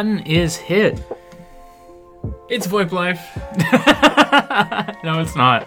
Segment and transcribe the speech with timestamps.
[0.00, 0.98] Button is hit.
[2.48, 3.20] It's VoIP Life.
[5.04, 5.62] No, it's not.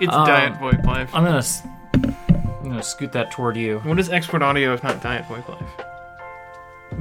[0.00, 1.10] It's Um, Diet VoIP Life.
[1.14, 1.42] I'm gonna,
[2.60, 3.78] I'm gonna scoot that toward you.
[3.84, 5.86] What is export audio if not Diet VoIP Life?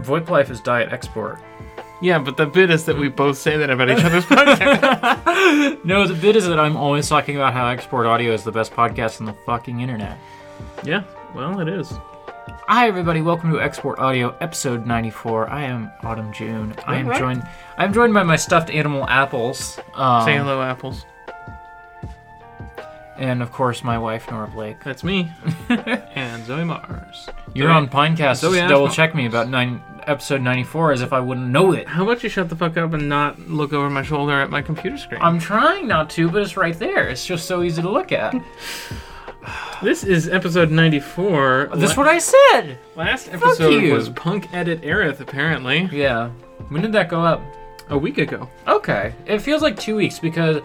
[0.07, 1.37] VoIP Life is diet export.
[2.01, 5.83] Yeah, but the bit is that we both say that about each other's podcast.
[5.83, 8.71] No, the bit is that I'm always talking about how export audio is the best
[8.71, 10.17] podcast on the fucking internet.
[10.85, 11.03] yeah,
[11.35, 11.91] well, it is.
[12.69, 13.21] Hi, everybody.
[13.21, 15.49] Welcome to Export Audio, episode 94.
[15.49, 16.75] I am Autumn June.
[16.85, 17.19] I am Alright.
[17.19, 17.47] joined.
[17.77, 19.79] I'm joined by my stuffed animal apples.
[19.93, 21.05] Um, Say hello, apples.
[23.17, 24.83] And of course, my wife Nora Blake.
[24.83, 25.31] That's me.
[25.69, 27.29] and Zoe Mars.
[27.53, 28.37] You're Zoe- on Pinecast.
[28.41, 31.87] Zoe Just double check me about nine episode 94 as if I wouldn't know it.
[31.87, 34.61] How about you shut the fuck up and not look over my shoulder at my
[34.61, 35.21] computer screen?
[35.21, 37.07] I'm trying not to, but it's right there.
[37.07, 38.35] It's just so easy to look at.
[39.81, 41.69] this is episode 94.
[41.75, 42.77] That's La- what I said.
[42.95, 43.93] Last episode you.
[43.93, 45.89] was Punk Edit Aerith, apparently.
[45.91, 46.29] Yeah.
[46.69, 47.41] When did that go up?
[47.89, 48.49] A week ago.
[48.67, 49.13] Okay.
[49.25, 50.61] It feels like two weeks because,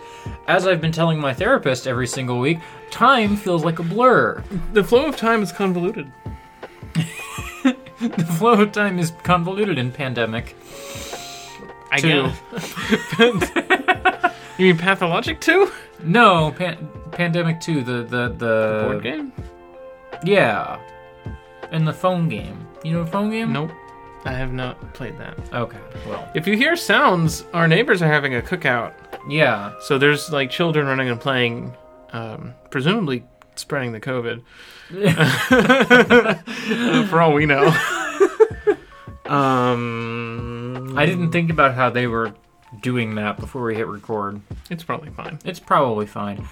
[0.48, 2.58] as I've been telling my therapist every single week,
[2.90, 4.42] time feels like a blur.
[4.72, 6.10] The flow of time is convoluted.
[8.00, 10.56] The flow of time is convoluted in pandemic.
[11.92, 12.36] I guess.
[14.58, 15.70] you mean pathologic too?
[16.02, 17.82] No, pan- pandemic two.
[17.82, 19.32] The the the Board game?
[20.24, 20.80] Yeah,
[21.70, 22.66] and the phone game.
[22.84, 23.52] You know, the phone game.
[23.52, 23.70] Nope.
[24.24, 25.36] I have not played that.
[25.52, 25.78] Okay.
[26.06, 26.30] Well.
[26.34, 28.94] If you hear sounds, our neighbors are having a cookout.
[29.28, 29.72] Yeah.
[29.80, 31.74] So there's like children running and playing,
[32.12, 33.24] um, presumably
[33.56, 34.42] spreading the COVID.
[37.08, 37.66] For all we know.
[39.26, 42.32] um, I didn't think about how they were
[42.80, 44.40] doing that before we hit record.
[44.70, 45.38] It's probably fine.
[45.44, 46.48] It's probably fine.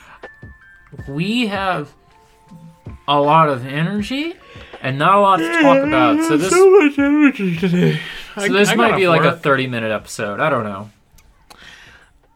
[1.09, 1.95] We have
[3.07, 4.35] a lot of energy
[4.83, 6.25] and not a lot to talk about.
[6.27, 8.01] So this so much energy today.
[8.37, 10.41] so this might be like a 30 minute episode.
[10.41, 10.91] I don't know.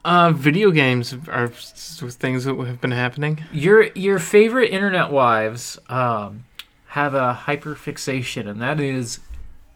[0.05, 3.43] Uh, video games are things that have been happening.
[3.53, 6.45] Your your favorite internet wives um,
[6.89, 9.21] have a hyper fixation, and that is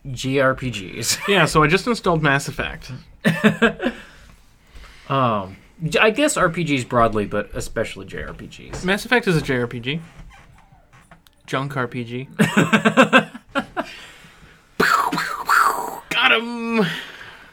[0.07, 1.27] JRPGs.
[1.29, 2.93] Yeah, so I just installed Mass Effect.
[5.09, 5.57] Um,
[5.99, 8.85] I guess RPGs broadly, but especially JRPGs.
[8.85, 10.01] Mass Effect is a JRPG.
[11.47, 12.29] Junk RPG.
[16.11, 16.85] Got him.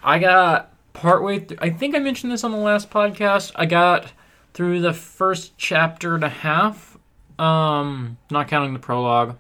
[0.04, 1.40] I got partway.
[1.40, 3.52] Th- I think I mentioned this on the last podcast.
[3.56, 4.12] I got
[4.54, 6.98] through the first chapter and a half,
[7.40, 9.38] um, not counting the prologue.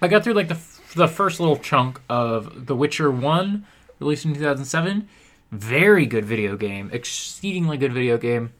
[0.00, 3.66] I got through like the f- the first little chunk of The Witcher One,
[4.00, 5.08] released in two thousand seven.
[5.50, 8.52] Very good video game, exceedingly good video game.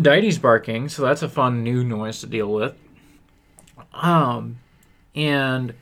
[0.00, 2.74] Deity's barking, so that's a fun new noise to deal with.
[3.94, 4.58] Um,
[5.14, 5.72] and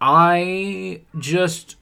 [0.00, 1.76] I just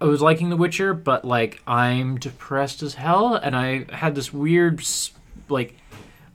[0.00, 4.32] I was liking The Witcher, but like I'm depressed as hell, and I had this
[4.32, 4.82] weird
[5.48, 5.76] like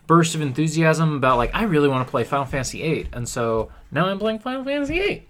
[0.07, 3.69] burst of enthusiasm about like I really want to play Final Fantasy VIII, and so
[3.91, 5.27] now I'm playing Final Fantasy VIII.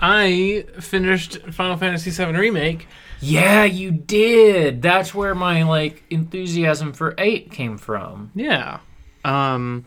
[0.00, 2.86] I finished Final Fantasy VII Remake.
[3.20, 4.82] Yeah, you did.
[4.82, 8.30] That's where my like enthusiasm for eight came from.
[8.34, 8.80] Yeah.
[9.24, 9.86] Um,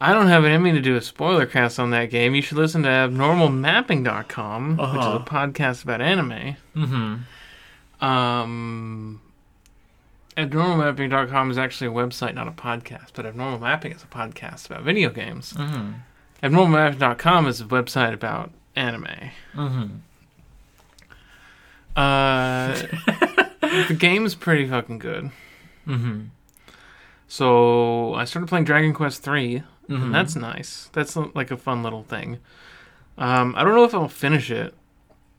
[0.00, 2.34] I don't have it in me to do a spoiler cast on that game.
[2.34, 5.18] You should listen to abnormalmapping.com, which is Uh-huh.
[5.18, 6.56] a podcast about anime.
[6.74, 8.04] Mm-hmm.
[8.04, 9.20] Um,
[10.36, 14.82] abnormalmapping.com is actually a website, not a podcast, but Abnormal Mapping is a podcast about
[14.82, 15.52] video games.
[15.52, 15.92] Mm-hmm.
[16.42, 18.50] Abnormalmapping.com is a website about
[18.80, 19.30] anime.
[19.54, 19.86] Mm-hmm.
[21.96, 22.72] Uh,
[23.88, 25.30] the game's pretty fucking good.
[25.86, 26.20] Mm-hmm.
[27.28, 30.02] So I started playing Dragon Quest three, Mhm.
[30.04, 30.88] and that's nice.
[30.92, 32.38] That's uh, like a fun little thing.
[33.18, 34.74] Um, I don't know if I'll finish it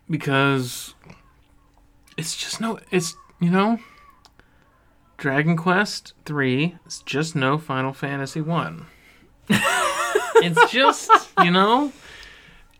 [0.09, 0.93] because
[2.17, 2.79] it's just no.
[2.91, 3.79] It's you know,
[5.17, 8.85] Dragon Quest three is just no Final Fantasy one.
[9.49, 11.09] it's just
[11.43, 11.91] you know.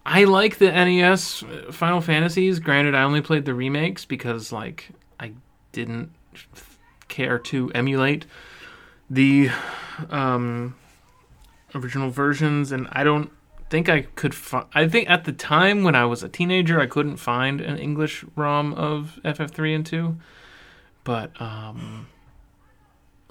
[0.05, 2.59] I like the NES Final Fantasies.
[2.59, 4.89] Granted, I only played the remakes because like
[5.19, 5.33] I
[5.71, 6.11] didn't
[7.07, 8.25] care to emulate
[9.09, 9.51] the
[10.09, 10.75] um,
[11.75, 13.31] original versions, and I don't
[13.69, 14.35] think I could.
[14.73, 18.25] I think at the time when I was a teenager, I couldn't find an English
[18.35, 20.17] ROM of FF3 and 2.
[21.03, 22.07] But um,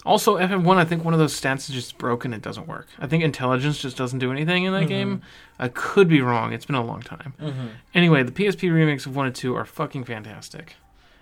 [0.04, 2.32] also FF1, I think one of those stats is just broken.
[2.32, 2.88] It doesn't work.
[2.98, 5.22] I think intelligence just doesn't do anything in that game.
[5.58, 6.52] I could be wrong.
[6.52, 7.34] It's been a long time.
[7.40, 7.66] Mm-hmm.
[7.94, 10.76] Anyway, the PSP remakes of 1 and 2 are fucking fantastic.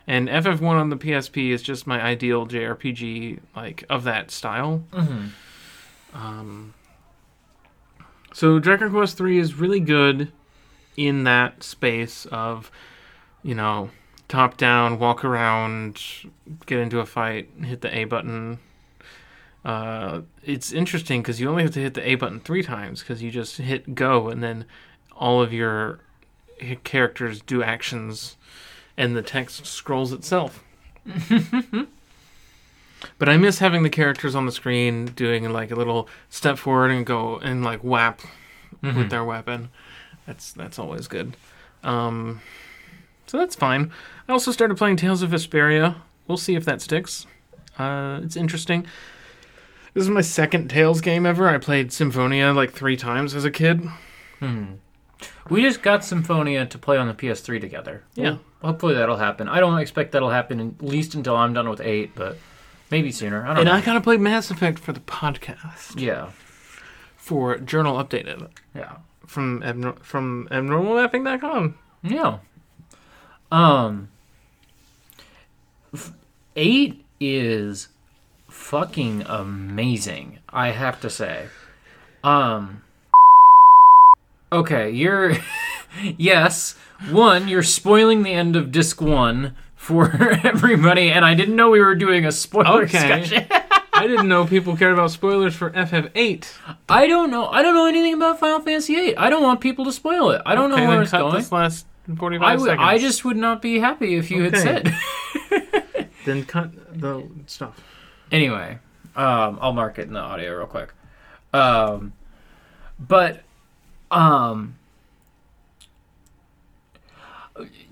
[0.07, 4.85] And FF1 on the PSP is just my ideal JRPG like of that style.
[4.93, 5.27] Mm-hmm.
[6.15, 6.75] Um,
[8.33, 10.33] so Dragon Quest 3 is really good.
[10.97, 12.71] in that space of,
[13.43, 13.91] you know,
[14.29, 16.03] top down, walk around,
[16.67, 18.59] get into a fight, hit the A button.
[19.65, 23.23] Uh, it's interesting because you only have to hit the A button three times because
[23.23, 24.65] you just hit go and then
[25.17, 26.01] all of your
[26.85, 28.37] characters do actions
[28.97, 30.65] and the text scrolls itself.
[33.19, 36.91] but I miss having the characters on the screen doing like a little step forward
[36.91, 38.21] and go and like whap
[38.83, 39.71] with their weapon.
[40.27, 41.37] That's that's always good.
[41.83, 42.41] Um,
[43.27, 43.93] so that's fine.
[44.29, 45.97] I also started playing Tales of Vesperia.
[46.27, 47.27] We'll see if that sticks.
[47.79, 48.87] Uh, it's interesting.
[49.95, 51.49] This is my second Tales game ever.
[51.49, 53.89] I played Symphonia like three times as a kid.
[55.51, 58.05] We just got Symphonia to play on the PS3 together.
[58.15, 58.37] Yeah.
[58.63, 59.49] Hopefully that'll happen.
[59.49, 62.37] I don't expect that'll happen at least until I'm done with eight, but
[62.91, 63.43] maybe sooner.
[63.45, 63.73] I don't And know.
[63.73, 66.31] I gotta play Mass Effect for the podcast yeah,
[67.17, 68.97] for Journal Updated yeah,
[69.27, 71.77] from abnor- from abnormalmapping.com.
[72.03, 72.39] yeah.
[73.51, 74.09] Um,
[76.57, 77.89] eight is
[78.59, 80.39] fucking amazing.
[80.51, 81.47] I have to say.
[82.25, 82.83] Um.
[84.53, 85.35] Okay, you're.
[86.17, 86.75] yes,
[87.11, 90.11] one, you're spoiling the end of disc one for
[90.45, 93.21] everybody, and I didn't know we were doing a spoiler Okay.
[93.23, 93.47] discussion.
[93.93, 96.53] I didn't know people cared about spoilers for FF8.
[96.89, 97.47] I don't know.
[97.49, 99.17] I don't know anything about Final Fantasy VIII.
[99.17, 100.43] I don't want people to spoil it.
[100.47, 101.35] I don't Okay, know where then it's cut going.
[101.35, 102.79] this last 45 I seconds.
[102.81, 104.95] I just would not be happy if you had said.
[106.27, 106.71] then cut
[107.01, 107.83] the stuff.
[108.31, 108.79] Anyway,
[109.17, 110.93] um, I'll mark it in the audio real quick.
[111.53, 112.13] Um,
[112.99, 113.43] but
[114.11, 114.77] um,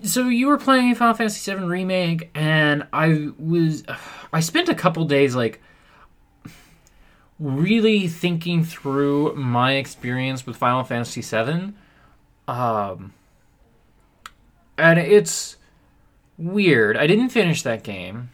[0.03, 3.85] so you were playing Final Fantasy VII remake, and I was.
[4.33, 5.61] I spent a couple days like
[7.39, 11.73] really thinking through my experience with Final Fantasy VII.
[12.49, 13.13] Um,
[14.79, 15.57] and it's
[16.39, 16.97] weird.
[16.97, 18.31] I didn't finish that game.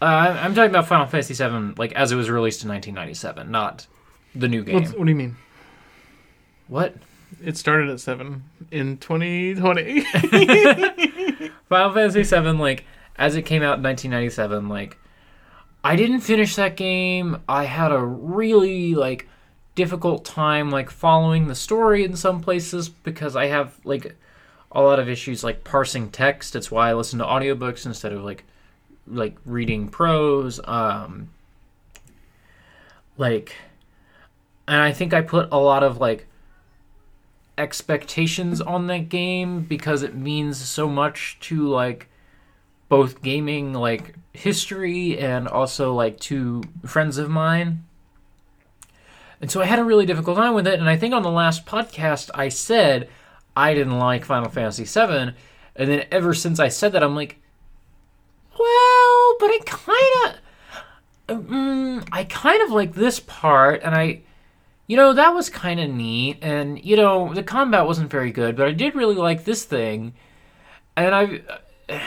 [0.00, 3.50] Uh, I'm I'm talking about Final Fantasy VII, like as it was released in 1997,
[3.50, 3.86] not
[4.34, 4.74] the new game.
[4.74, 5.36] What's, what do you mean?
[6.68, 6.94] what?
[7.42, 10.00] It started at 7 in 2020.
[11.68, 12.84] Final Fantasy VII, like
[13.16, 14.98] as it came out in 1997, like
[15.82, 17.42] I didn't finish that game.
[17.48, 19.28] I had a really like
[19.74, 24.16] difficult time like following the story in some places because I have like
[24.72, 26.56] a lot of issues like parsing text.
[26.56, 28.44] It's why I listen to audiobooks instead of like
[29.06, 30.60] like reading prose.
[30.64, 31.30] Um
[33.18, 33.54] like
[34.68, 36.26] and I think I put a lot of like
[37.58, 42.08] expectations on that game because it means so much to like
[42.88, 47.84] both gaming like history and also like to friends of mine.
[49.40, 51.30] And so I had a really difficult time with it and I think on the
[51.30, 53.08] last podcast I said
[53.56, 55.34] I didn't like Final Fantasy 7
[55.76, 57.38] and then ever since I said that I'm like
[58.58, 60.40] well, but I kind
[61.28, 64.22] of mm, I kind of like this part and I
[64.86, 68.56] you know, that was kind of neat, and you know, the combat wasn't very good,
[68.56, 70.14] but I did really like this thing,
[70.96, 71.42] and I've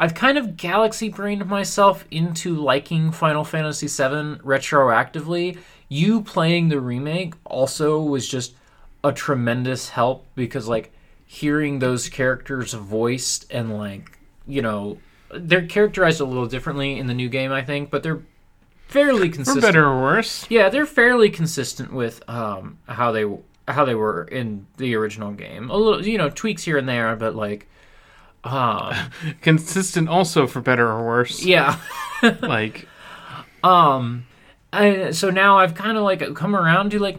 [0.00, 5.58] I've kind of galaxy brained myself into liking Final Fantasy VII retroactively.
[5.88, 8.54] You playing the remake also was just
[9.02, 10.92] a tremendous help because like
[11.26, 14.98] hearing those characters voiced and like you know
[15.32, 18.20] they're characterized a little differently in the new game, I think, but they're
[18.88, 19.62] fairly consistent.
[19.62, 20.46] For better or worse.
[20.48, 23.24] Yeah, they're fairly consistent with um, how they
[23.66, 25.68] how they were in the original game.
[25.70, 27.68] A little, you know, tweaks here and there, but like,
[28.44, 28.94] um,
[29.42, 31.44] Consistent also for better or worse.
[31.44, 31.78] yeah.
[32.40, 32.88] Like,
[33.62, 34.26] Um,
[34.72, 37.18] I, so now I've kind of like come around to like,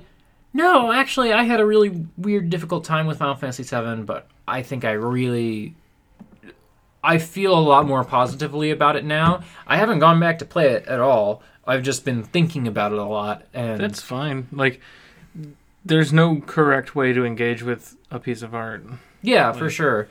[0.53, 4.63] no, actually, I had a really weird, difficult time with Final Fantasy VII, but I
[4.63, 5.75] think I really.
[7.03, 9.41] I feel a lot more positively about it now.
[9.65, 11.41] I haven't gone back to play it at all.
[11.65, 14.47] I've just been thinking about it a lot, and that's fine.
[14.51, 14.81] Like,
[15.85, 18.83] there's no correct way to engage with a piece of art.
[19.21, 20.07] yeah, for sure.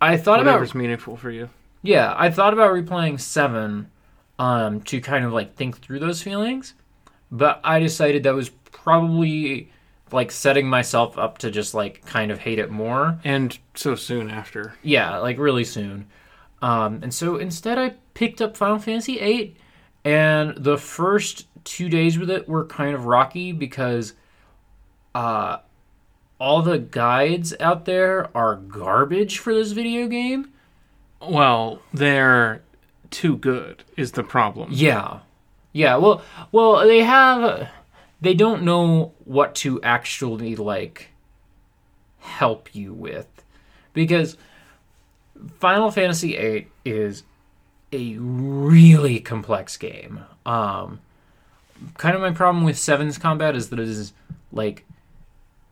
[0.00, 1.50] I thought about Whatever's meaningful for you.
[1.82, 3.90] Yeah, I thought about replaying seven
[4.38, 6.74] um, to kind of like think through those feelings,
[7.30, 9.70] but I decided that was probably
[10.12, 13.18] like setting myself up to just like kind of hate it more.
[13.24, 14.74] And so soon after.
[14.82, 16.06] Yeah, like really soon.
[16.60, 19.56] Um, and so instead, I picked up Final Fantasy VIII,
[20.04, 24.14] and the first two days with it were kind of rocky because
[25.14, 25.58] uh,
[26.40, 30.52] all the guides out there are garbage for this video game.
[31.20, 32.62] Well, they're
[33.10, 34.70] too good, is the problem.
[34.72, 35.20] Yeah,
[35.72, 35.96] yeah.
[35.96, 36.22] Well,
[36.52, 37.68] well, they have.
[38.20, 41.10] They don't know what to actually like
[42.18, 43.26] help you with
[43.92, 44.36] because
[45.58, 47.22] Final Fantasy VIII is
[47.92, 50.20] a really complex game.
[50.44, 51.00] Um,
[51.96, 54.12] kind of my problem with Seven's combat is that it is
[54.52, 54.84] like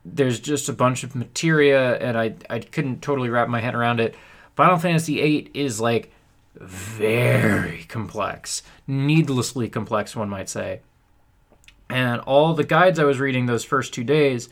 [0.04, 4.00] there's just a bunch of materia, and I I couldn't totally wrap my head around
[4.00, 4.14] it.
[4.54, 6.12] Final Fantasy VIII is like
[6.54, 10.80] very complex, needlessly complex, one might say.
[11.88, 14.48] And all the guides I was reading those first two days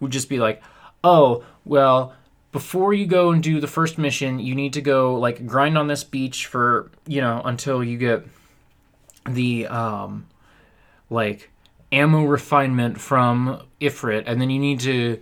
[0.00, 0.62] would just be like,
[1.02, 2.14] oh, well,
[2.52, 5.88] before you go and do the first mission, you need to go like grind on
[5.88, 8.24] this beach for, you know, until you get
[9.28, 10.26] the um
[11.08, 11.50] like
[11.90, 14.24] ammo refinement from Ifrit.
[14.26, 15.20] And then you need to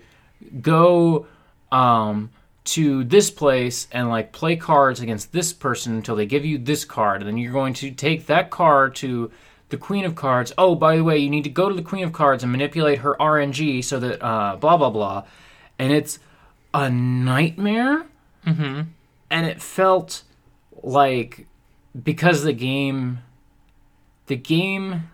[0.60, 1.26] go
[1.70, 2.30] um
[2.64, 6.84] to this place and like play cards against this person until they give you this
[6.84, 7.22] card.
[7.22, 9.30] And then you're going to take that card to
[9.72, 10.52] the queen of cards.
[10.56, 12.98] Oh by the way you need to go to the queen of cards and manipulate
[13.00, 15.24] her rng so that uh, blah blah blah.
[15.80, 16.20] And it's
[16.72, 18.06] a nightmare.
[18.46, 18.80] Mm-hmm.
[19.30, 20.24] and it felt
[20.82, 21.46] like
[22.02, 23.20] because the game
[24.26, 25.08] the game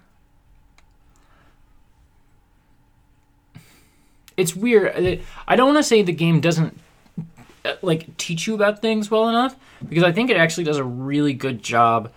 [4.38, 5.21] it's weird.
[5.47, 6.79] I don't want to say the game doesn't
[7.65, 10.85] uh, like teach you about things well enough because i think it actually does a
[10.85, 12.11] really good job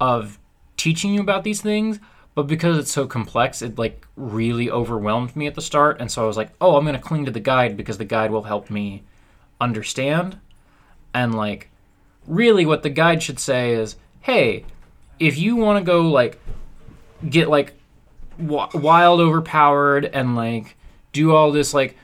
[0.00, 0.39] of
[0.80, 1.98] teaching you about these things
[2.34, 6.22] but because it's so complex it like really overwhelmed me at the start and so
[6.22, 8.44] i was like oh i'm going to cling to the guide because the guide will
[8.44, 9.02] help me
[9.60, 10.38] understand.
[11.12, 11.70] And like
[12.26, 14.64] really what the guide should say is hey
[15.18, 16.40] if you want to go like
[17.28, 17.74] get like
[18.38, 20.76] wild overpowered and like
[21.12, 21.96] do all this like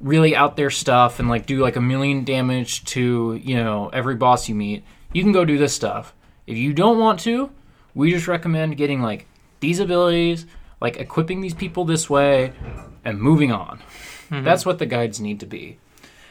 [0.00, 4.14] really out there stuff and like do like a million damage to you know every
[4.14, 6.12] boss you meet you can go do this stuff.
[6.46, 7.50] If you don't want to
[7.94, 9.26] we just recommend getting like
[9.60, 10.46] these abilities
[10.84, 12.52] like equipping these people this way
[13.04, 13.78] and moving on.
[14.28, 14.44] Mm-hmm.
[14.44, 15.78] That's what the guides need to be.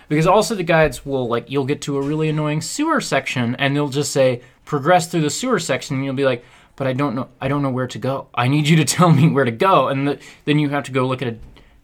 [0.10, 3.75] Because also the guides will like you'll get to a really annoying sewer section and
[3.75, 7.15] they'll just say progress through the sewer section and you'll be like but i don't
[7.15, 8.27] know i don't know where to go.
[8.36, 9.88] I need you to tell me where to go.
[9.88, 11.38] And th- then you have to go look at a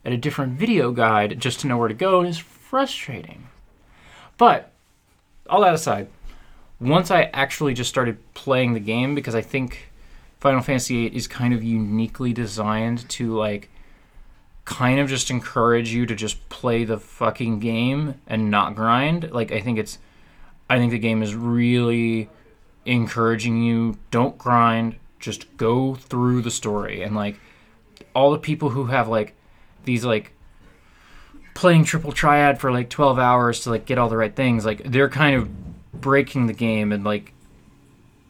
[0.05, 3.47] at a different video guide just to know where to go and it's frustrating.
[4.37, 4.71] But
[5.49, 6.07] all that aside
[6.79, 9.89] once i actually just started playing the game because i think
[10.39, 13.69] final fantasy VIII is kind of uniquely designed to like
[14.69, 19.31] kind of just encourage you to just play the fucking game and not grind.
[19.31, 19.97] Like I think it's
[20.69, 22.29] I think the game is really
[22.85, 27.39] encouraging you don't grind, just go through the story and like
[28.13, 29.33] all the people who have like
[29.85, 30.33] these like
[31.55, 34.81] playing triple triad for like 12 hours to like get all the right things like
[34.83, 35.49] they're kind of
[35.93, 37.33] breaking the game and like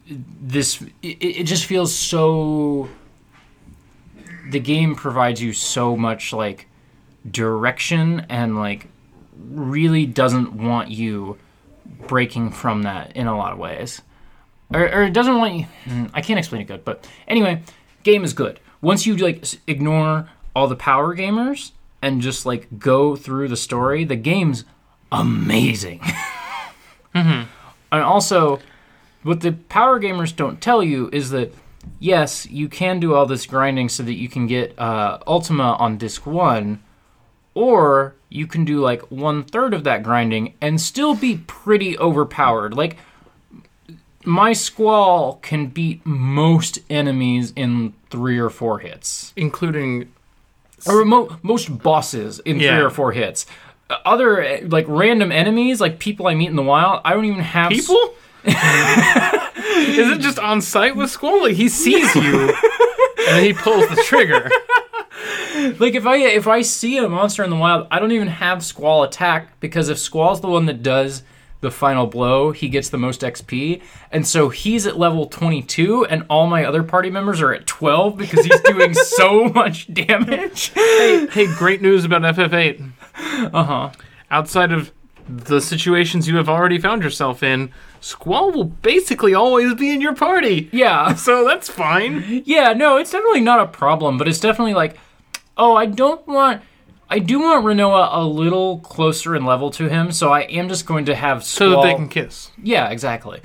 [0.09, 2.89] this it, it just feels so
[4.49, 6.67] the game provides you so much like
[7.29, 8.87] direction and like
[9.51, 11.37] really doesn't want you
[12.07, 14.01] breaking from that in a lot of ways.
[14.73, 17.63] Or, or it doesn't want you hmm, i can't explain it good but anyway
[18.03, 18.59] game is good.
[18.81, 24.03] Once you like ignore all the power gamers and just like go through the story
[24.03, 24.65] the game's
[25.11, 26.01] amazing
[27.13, 27.47] and
[27.91, 28.59] also
[29.23, 31.53] what the power gamers don't tell you is that
[31.99, 35.97] yes, you can do all this grinding so that you can get uh, Ultima on
[35.97, 36.81] disc one,
[37.53, 42.73] or you can do like one third of that grinding and still be pretty overpowered.
[42.75, 42.97] Like
[44.25, 50.11] my squall can beat most enemies in three or four hits, Including
[50.85, 52.75] or mo- most bosses in Yeah.
[52.75, 53.45] three or four hits.
[54.05, 57.39] Other uh, like random enemies, like people I meet in the wild, I don't even
[57.39, 58.13] have s- people.
[58.45, 61.43] Is it just on site with Squall?
[61.43, 64.49] Like he sees you, and then he pulls the trigger.
[65.79, 68.63] Like if I if I see a monster in the wild, I don't even have
[68.63, 71.23] Squall attack because if Squall's the one that does
[71.61, 73.81] the final blow, he gets the most XP,
[74.13, 78.17] and so he's at level 22, and all my other party members are at 12
[78.17, 80.69] because he's doing so much damage.
[80.69, 82.91] Hey, great news about FF8.
[83.19, 83.91] Uh huh.
[84.31, 84.91] Outside of
[85.27, 87.71] the situations you have already found yourself in,
[88.01, 90.69] Squall will basically always be in your party.
[90.71, 91.13] Yeah.
[91.19, 92.43] So that's fine.
[92.45, 94.97] Yeah, no, it's definitely not a problem, but it's definitely like,
[95.57, 96.61] oh, I don't want.
[97.11, 100.85] I do want Rinoa a little closer in level to him, so I am just
[100.85, 102.51] going to have So that they can kiss.
[102.61, 103.41] Yeah, exactly.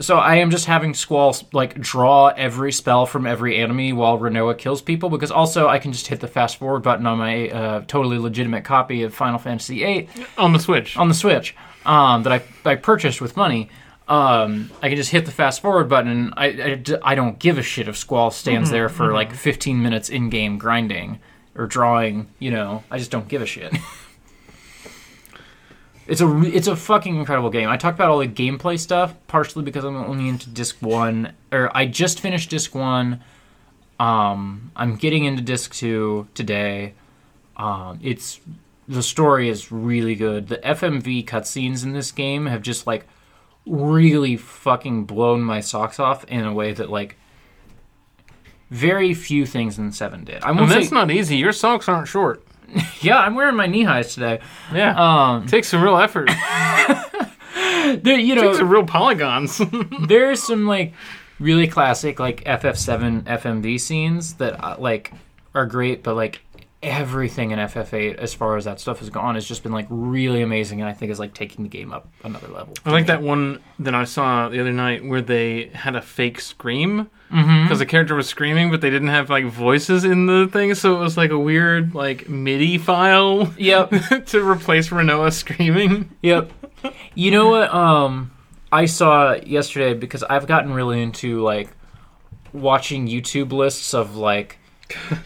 [0.00, 4.56] So I am just having Squall like draw every spell from every enemy while Rinoa
[4.56, 7.80] kills people because also I can just hit the fast forward button on my uh,
[7.86, 10.08] totally legitimate copy of Final Fantasy VIII
[10.38, 10.96] On the Switch.
[10.96, 13.68] on the Switch um, that I, I purchased with money.
[14.08, 16.32] Um, I can just hit the fast forward button.
[16.36, 20.30] And I don't give a shit if Squall stands there for like 15 minutes in
[20.30, 21.20] game grinding
[21.54, 22.28] or drawing.
[22.38, 23.74] You know, I just don't give a shit.
[26.12, 27.70] It's a it's a fucking incredible game.
[27.70, 31.74] I talked about all the gameplay stuff partially because I'm only into disc one, or
[31.74, 33.22] I just finished disc one.
[33.98, 36.92] Um, I'm getting into disc two today.
[37.56, 38.40] Um, it's
[38.86, 40.48] the story is really good.
[40.48, 43.06] The FMV cutscenes in this game have just like
[43.64, 47.16] really fucking blown my socks off in a way that like
[48.68, 50.44] very few things in seven did.
[50.44, 51.38] I And won't that's say, not easy.
[51.38, 52.44] Your socks aren't short.
[53.00, 54.40] yeah, I'm wearing my knee highs today.
[54.72, 54.94] Yeah.
[54.96, 56.28] Um, takes some real effort.
[58.02, 59.60] there, you know, takes some real polygons.
[60.06, 60.94] there's some like
[61.38, 65.12] really classic like FF7 FMV scenes that uh, like
[65.54, 66.40] are great, but like
[66.82, 70.42] everything in FF8 as far as that stuff has gone has just been like really
[70.42, 72.74] amazing, and I think is like taking the game up another level.
[72.84, 76.40] I like that one that I saw the other night where they had a fake
[76.40, 77.62] scream Mm-hmm.
[77.64, 80.96] because the character was screaming, but they didn't have like voices in the thing, so
[80.96, 83.90] it was like a weird like MIDI file Yep,
[84.26, 86.10] to replace Rinoa screaming.
[86.20, 86.52] yep.
[87.14, 87.72] You know what?
[87.72, 88.32] Um,
[88.70, 91.70] I saw yesterday because I've gotten really into like
[92.52, 94.58] watching YouTube lists of like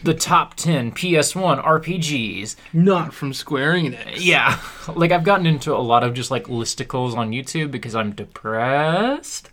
[0.03, 4.15] the top 10 PS1 RPGs Not from Square Enix.
[4.17, 4.59] Yeah.
[4.95, 9.49] Like I've gotten into a lot of just like listicles on YouTube because I'm depressed.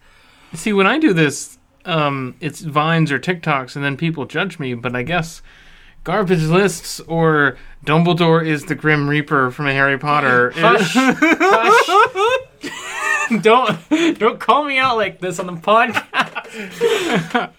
[0.52, 4.74] See, when I do this, um, it's vines or TikToks, and then people judge me.
[4.74, 5.42] But I guess
[6.04, 10.50] garbage lists or Dumbledore is the Grim Reaper from a Harry Potter.
[10.54, 10.92] Hush.
[10.94, 13.40] Hush.
[13.42, 17.50] don't don't call me out like this on the podcast.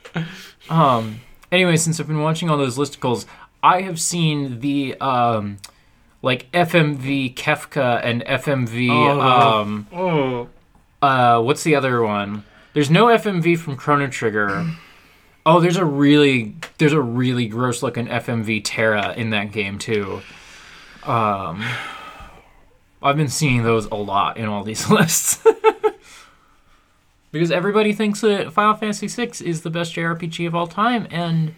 [0.70, 1.20] um
[1.52, 3.26] anyway, since I've been watching all those listicles,
[3.64, 5.58] I have seen the um
[6.22, 9.22] like FMV Kefka and FMV Oh.
[9.22, 10.50] um oh,
[11.02, 12.44] uh what's the other one?
[12.74, 14.66] There's no FMV from Chrono Trigger.
[15.46, 20.22] Oh, there's a really there's a really gross looking FMV Terra in that game too.
[21.04, 21.64] Um
[23.04, 25.46] I've been seeing those a lot in all these lists.
[27.36, 31.54] Because everybody thinks that Final Fantasy VI is the best JRPG of all time and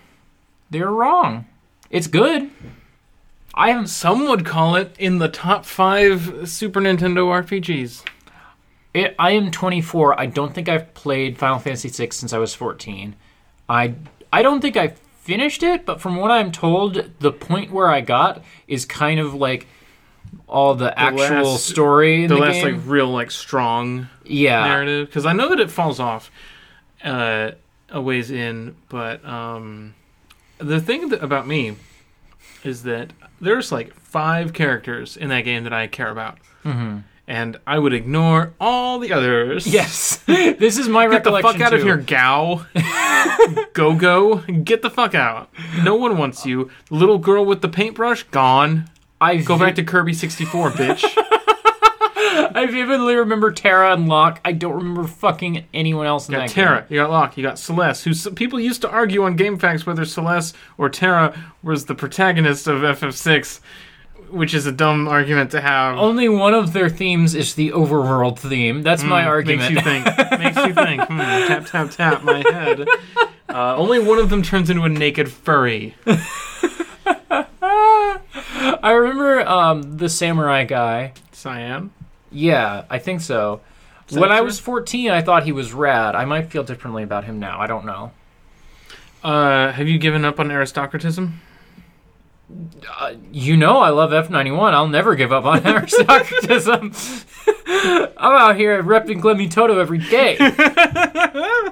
[0.72, 1.46] they're wrong.
[1.92, 2.50] It's good.
[3.54, 8.04] I haven't some would call it in the top five Super Nintendo RPGs.
[8.96, 10.20] It, I am 24.
[10.20, 13.16] I don't think I've played Final Fantasy VI since I was 14.
[13.70, 13.94] I
[14.34, 18.02] I don't think I finished it, but from what I'm told, the point where I
[18.02, 19.68] got is kind of like
[20.48, 25.08] all the, actual last- story in The the, last like real like strong yeah, narrative
[25.08, 26.32] because I know that it falls off
[27.04, 27.52] uh,
[27.90, 29.94] a ways in, but um,
[30.58, 31.76] the thing that, about me
[32.64, 37.04] is that there's like five characters in that game that I care about, Mhm.
[37.28, 39.68] and I would ignore all the others.
[39.68, 42.66] Yes, this is my Get the fuck out of here, Gau.
[43.74, 44.38] go go.
[44.40, 45.50] Get the fuck out.
[45.84, 46.70] No one wants you.
[46.90, 48.90] Little girl with the paintbrush, gone.
[49.20, 51.04] I Go vi- back to Kirby 64, bitch.
[52.20, 54.40] I vividly remember Terra and Locke.
[54.46, 56.88] I don't remember fucking anyone else in You got that Terra, game.
[56.90, 60.06] you got Locke, you got Celes, who s- people used to argue on GameFAQs whether
[60.06, 63.60] Celes or Terra was the protagonist of FF6,
[64.30, 65.98] which is a dumb argument to have.
[65.98, 68.82] Only one of their themes is the overworld theme.
[68.84, 69.74] That's my argument.
[69.74, 70.06] Makes you think.
[70.40, 71.02] makes you think.
[71.04, 72.86] Hmm, tap, tap, tap, my head.
[73.50, 75.96] Uh, only one of them turns into a naked furry.
[78.84, 81.14] I remember um, the samurai guy.
[81.32, 81.92] Cyan.
[82.32, 83.62] Yeah, I think so.
[84.12, 84.46] when I true?
[84.46, 86.16] was 14, I thought he was rad.
[86.16, 87.60] I might feel differently about him now.
[87.60, 88.12] I don't know.
[89.24, 91.42] Uh, have you given up on aristocratism?
[92.98, 94.74] Uh, you know I love F91.
[94.74, 96.94] I'll never give up on aristocratism.
[97.68, 100.38] I'm out here repping Glemmy Toto every day.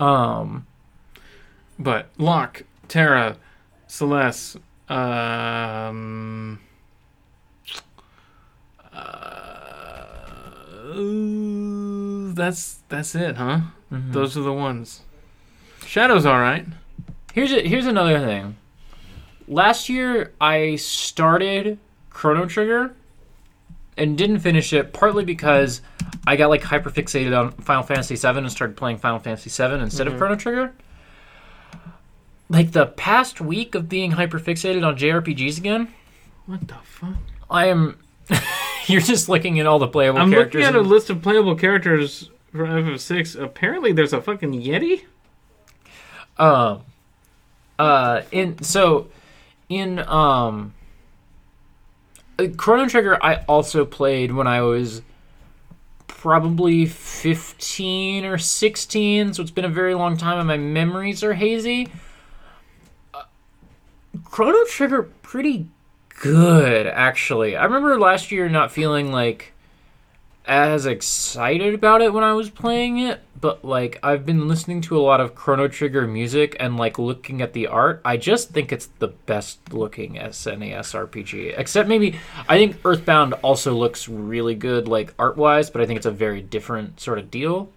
[0.00, 0.66] um,
[1.78, 3.36] But Locke, Terra,
[3.86, 4.56] Celes,
[4.88, 6.58] um,
[8.92, 9.24] uh,
[12.34, 13.60] that's that's it, huh?
[13.90, 15.02] Those are the ones.
[15.86, 16.66] Shadow's all right.
[17.32, 18.56] here's a, here's another thing.
[19.46, 21.78] Last year I started
[22.10, 22.94] Chrono Trigger
[23.96, 25.80] and didn't finish it partly because
[26.26, 29.80] I got like hyper fixated on Final Fantasy VII and started playing Final Fantasy VII
[29.80, 30.74] instead of Chrono Trigger.
[32.48, 35.92] Like the past week of being hyper fixated on JRPGs again,
[36.46, 37.16] What the fuck?
[37.50, 37.98] I am.
[38.86, 40.64] You're just looking at all the playable characters.
[40.64, 43.40] I'm looking at a list of playable characters for FF6.
[43.40, 45.02] Apparently, there's a fucking Yeti.
[46.38, 46.82] Um,
[47.78, 49.08] uh, in so,
[49.68, 50.72] in um,
[52.38, 55.02] uh, Chrono Trigger, I also played when I was
[56.06, 59.34] probably fifteen or sixteen.
[59.34, 61.88] So it's been a very long time, and my memories are hazy.
[64.24, 65.68] Chrono Trigger, pretty
[66.20, 67.56] good, actually.
[67.56, 69.52] I remember last year not feeling like
[70.48, 74.96] as excited about it when I was playing it, but like I've been listening to
[74.96, 78.00] a lot of Chrono Trigger music and like looking at the art.
[78.04, 81.54] I just think it's the best looking SNES RPG.
[81.58, 82.18] Except maybe
[82.48, 86.10] I think Earthbound also looks really good like art wise, but I think it's a
[86.10, 87.68] very different sort of deal.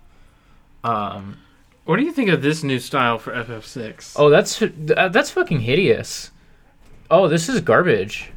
[0.84, 1.38] Um,
[1.86, 4.14] What do you think of this new style for FF6?
[4.18, 6.32] oh, that's uh, that's fucking hideous.
[7.10, 8.32] Oh, this is garbage.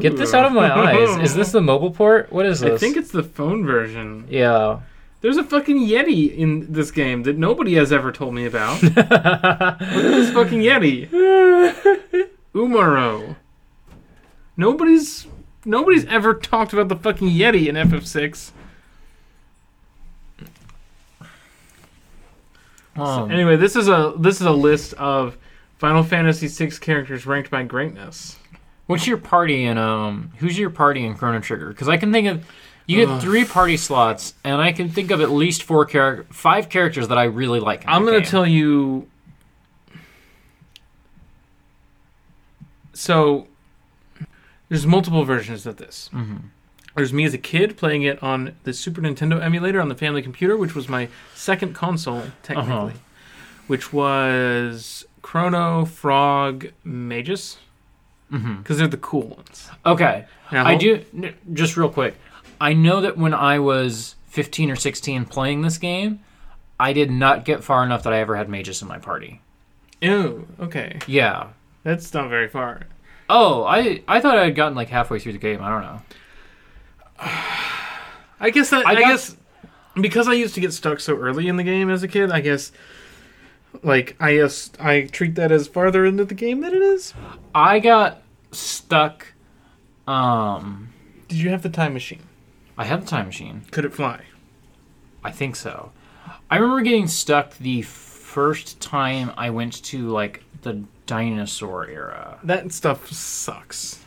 [0.00, 1.16] Get this out of my eyes.
[1.30, 2.30] Is this the mobile port?
[2.32, 2.74] What is this?
[2.74, 4.26] I think it's the phone version.
[4.30, 4.80] yeah.
[5.20, 8.80] There's a fucking Yeti in this game that nobody has ever told me about.
[8.84, 11.08] Look at this fucking Yeti.
[12.54, 13.34] Umaro.
[14.56, 15.26] Nobody's
[15.64, 18.52] nobody's ever talked about the fucking Yeti in FF6.
[23.00, 25.36] Um, Anyway, this is a this is a list of
[25.78, 28.36] Final Fantasy VI characters ranked by greatness.
[28.86, 30.32] What's your party in um?
[30.38, 31.68] Who's your party in Chrono Trigger?
[31.68, 32.44] Because I can think of
[32.86, 33.20] you get Ugh.
[33.20, 37.18] three party slots, and I can think of at least four char- five characters that
[37.18, 37.84] I really like.
[37.86, 38.26] I'm gonna game.
[38.28, 39.06] tell you.
[42.94, 43.46] So,
[44.68, 46.10] there's multiple versions of this.
[46.12, 46.44] Mhm.
[46.98, 50.20] There's me as a kid playing it on the Super Nintendo emulator on the family
[50.22, 52.90] computer, which was my second console technically, Uh-huh.
[53.68, 57.58] which was Chrono, Frog, Magus,
[58.30, 59.70] because they're the cool ones.
[59.86, 61.04] Okay, Now, I do.
[61.16, 62.14] n- Just real quick,
[62.60, 66.20] I know that when I was 15 or 16 playing this game,
[66.80, 69.40] I did not get far enough that I ever had Magus in my party.
[70.00, 71.48] Ew, okay, Yeah.
[71.82, 72.82] that's not very far.
[73.30, 75.60] Oh, I I thought I had gotten like halfway through the game.
[75.62, 76.00] I don't know.
[78.40, 79.36] I guess that I I, got- guess
[80.00, 82.30] because I used to get stuck so early in the game as a kid.
[82.30, 82.70] I guess
[83.82, 87.14] like I guess I treat that as farther into the game than it is.
[87.54, 89.26] I got stuck.
[90.06, 90.88] Um,
[91.28, 92.22] Did you have the time machine?
[92.78, 93.62] I had the time machine.
[93.72, 94.22] Could it fly?
[95.24, 95.90] I think so.
[96.50, 102.38] I remember getting stuck the first time I went to like the dinosaur era.
[102.44, 104.02] That stuff sucks.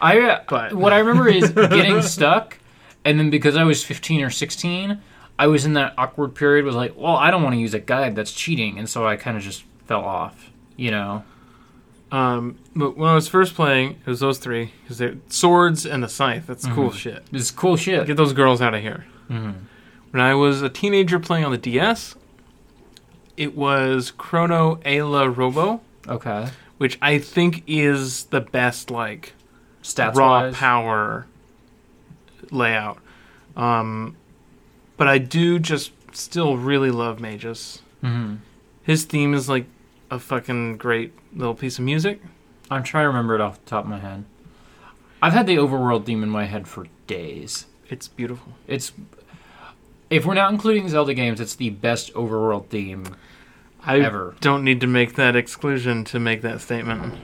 [0.00, 2.58] I But- what I remember is getting stuck,
[3.04, 5.00] and then because I was fifteen or sixteen,
[5.38, 6.64] I was in that awkward period.
[6.64, 9.16] Was like, well, I don't want to use a guide that's cheating, and so I
[9.16, 10.50] kind of just fell off.
[10.76, 11.24] You know.
[12.12, 16.02] Um, but when I was first playing, it was those three because they're swords and
[16.04, 16.46] the scythe.
[16.46, 17.24] That's cool shit.
[17.32, 18.06] This cool shit.
[18.06, 19.06] Get those girls out of here.
[19.28, 19.54] Mhm.
[20.12, 22.14] When I was a teenager playing on the DS,
[23.36, 26.48] it was Chrono Ayla Robo, Okay.
[26.78, 29.32] which I think is the best like
[29.94, 31.26] Stats raw power
[32.50, 32.98] layout.
[33.56, 34.16] Um,
[34.96, 37.80] but I do just still really love Magus.
[38.00, 38.36] hmm
[38.82, 39.66] His theme is like
[40.10, 42.20] a fucking great little piece of music.
[42.70, 44.24] I'm trying to remember it off the top of my head.
[45.22, 47.66] I've had the overworld theme in my head for days.
[47.88, 48.52] It's beautiful.
[48.66, 48.92] It's
[50.10, 53.04] if we're not including Zelda games, it's the best overworld theme
[53.84, 54.34] I ever.
[54.40, 57.14] don't need to make that exclusion to make that statement.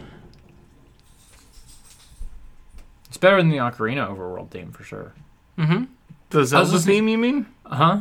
[3.08, 5.14] It's better than the Ocarina overworld theme for sure.
[5.56, 5.84] Mm-hmm.
[6.30, 7.46] The Zelda listening- theme, you mean?
[7.64, 8.00] Uh huh?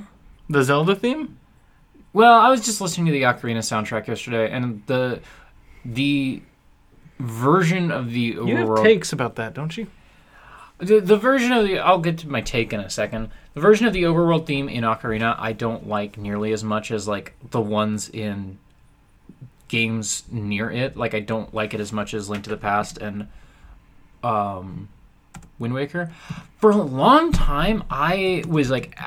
[0.50, 1.38] The Zelda theme?
[2.12, 5.22] Well, I was just listening to the Ocarina soundtrack yesterday, and the
[5.86, 6.42] the
[7.20, 9.88] version of the You have overworld takes about that, don't you?
[10.80, 13.30] The, the version of the I'll get to my take in a second.
[13.54, 17.08] The version of the overworld theme in Ocarina I don't like nearly as much as
[17.08, 18.58] like the ones in
[19.68, 20.98] games near it.
[20.98, 23.28] Like I don't like it as much as Link to the Past and
[24.24, 24.90] um
[25.62, 26.12] Wind Waker.
[26.58, 29.00] For a long time I was like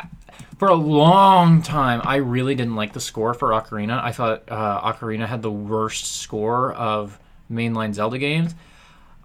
[0.59, 4.03] for a long time I really didn't like the score for Ocarina.
[4.03, 7.19] I thought uh, Ocarina had the worst score of
[7.51, 8.55] mainline Zelda games.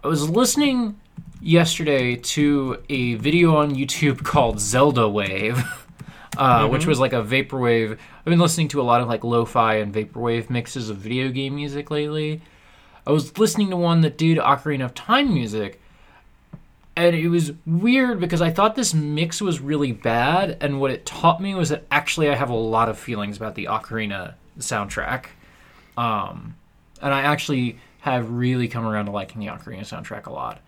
[0.02, 0.98] I was listening
[1.40, 5.62] yesterday to a video on YouTube called Zelda Wave,
[6.38, 7.92] uh, which was like a vaporwave.
[7.92, 11.54] I've been listening to a lot of like lo-fi and vaporwave mixes of video game
[11.54, 12.42] music lately.
[13.06, 15.79] I was listening to one that did Ocarina of Time music,
[16.96, 21.06] and it was weird because I thought this mix was really bad, and what it
[21.06, 25.26] taught me was that actually I have a lot of feelings about the Ocarina soundtrack,
[25.96, 26.56] um,
[27.00, 30.60] and I actually have really come around to liking the Ocarina soundtrack a lot.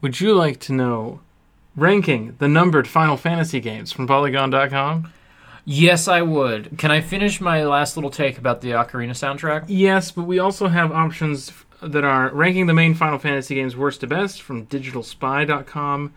[0.00, 1.20] Would you like to know
[1.76, 5.12] ranking the numbered Final Fantasy games from Polygon.com?
[5.64, 6.78] Yes, I would.
[6.78, 9.64] Can I finish my last little take about the Ocarina soundtrack?
[9.68, 14.00] Yes, but we also have options that are ranking the main Final Fantasy games worst
[14.00, 16.12] to best from DigitalSpy.com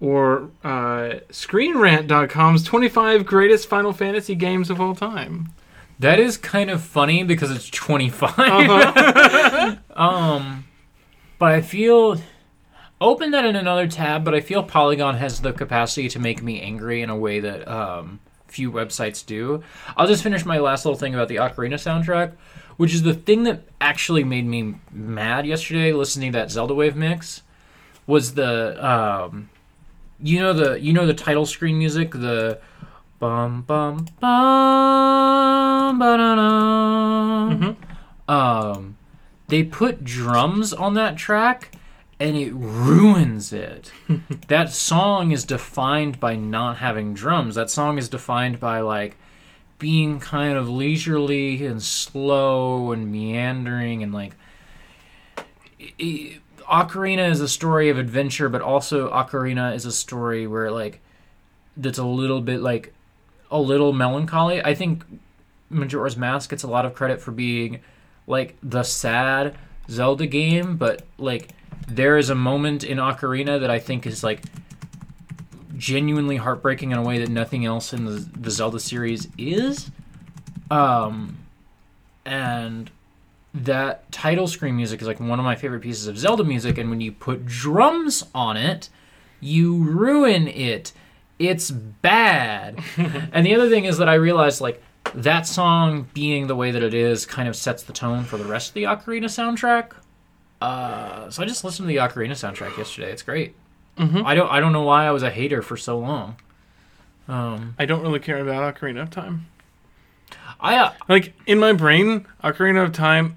[0.00, 5.52] or uh, ScreenRant.com's 25 greatest Final Fantasy games of all time.
[5.98, 8.38] That is kind of funny because it's 25.
[8.38, 9.76] Uh-huh.
[9.94, 10.64] um,
[11.38, 12.20] but I feel
[13.00, 16.60] open that in another tab, but I feel Polygon has the capacity to make me
[16.60, 19.62] angry in a way that um, few websites do.
[19.96, 22.32] I'll just finish my last little thing about the Ocarina soundtrack,
[22.80, 26.96] which is the thing that actually made me mad yesterday listening to that Zelda Wave
[26.96, 27.42] mix
[28.06, 29.50] was the um,
[30.18, 32.58] you know the you know the title screen music the
[33.18, 36.06] bum bum bum ba
[38.32, 38.96] um
[39.48, 41.76] they put drums on that track
[42.18, 43.92] and it ruins it.
[44.48, 47.56] that song is defined by not having drums.
[47.56, 49.18] That song is defined by like
[49.80, 54.34] being kind of leisurely and slow and meandering and like
[56.00, 56.38] i-
[56.70, 61.00] Ocarina is a story of adventure, but also Ocarina is a story where like
[61.76, 62.94] that's a little bit like
[63.50, 64.62] a little melancholy.
[64.62, 65.02] I think
[65.68, 67.80] Majora's Mask gets a lot of credit for being
[68.28, 69.56] like the sad
[69.88, 71.50] Zelda game, but like
[71.88, 74.42] there is a moment in Ocarina that I think is like
[75.80, 79.90] genuinely heartbreaking in a way that nothing else in the, the Zelda series is.
[80.70, 81.38] Um,
[82.24, 82.90] and
[83.54, 86.90] that title screen music is like one of my favorite pieces of Zelda music, and
[86.90, 88.90] when you put drums on it,
[89.40, 90.92] you ruin it.
[91.38, 92.78] It's bad.
[93.32, 94.82] and the other thing is that I realized like
[95.14, 98.44] that song being the way that it is kind of sets the tone for the
[98.44, 99.92] rest of the Ocarina soundtrack.
[100.60, 103.10] Uh, so I just listened to the Ocarina soundtrack yesterday.
[103.10, 103.54] It's great.
[104.00, 104.24] Mhm.
[104.24, 106.36] I don't I don't know why I was a hater for so long.
[107.28, 109.46] Um, I don't really care about Ocarina of Time.
[110.60, 113.36] I uh, Like in my brain, Ocarina of Time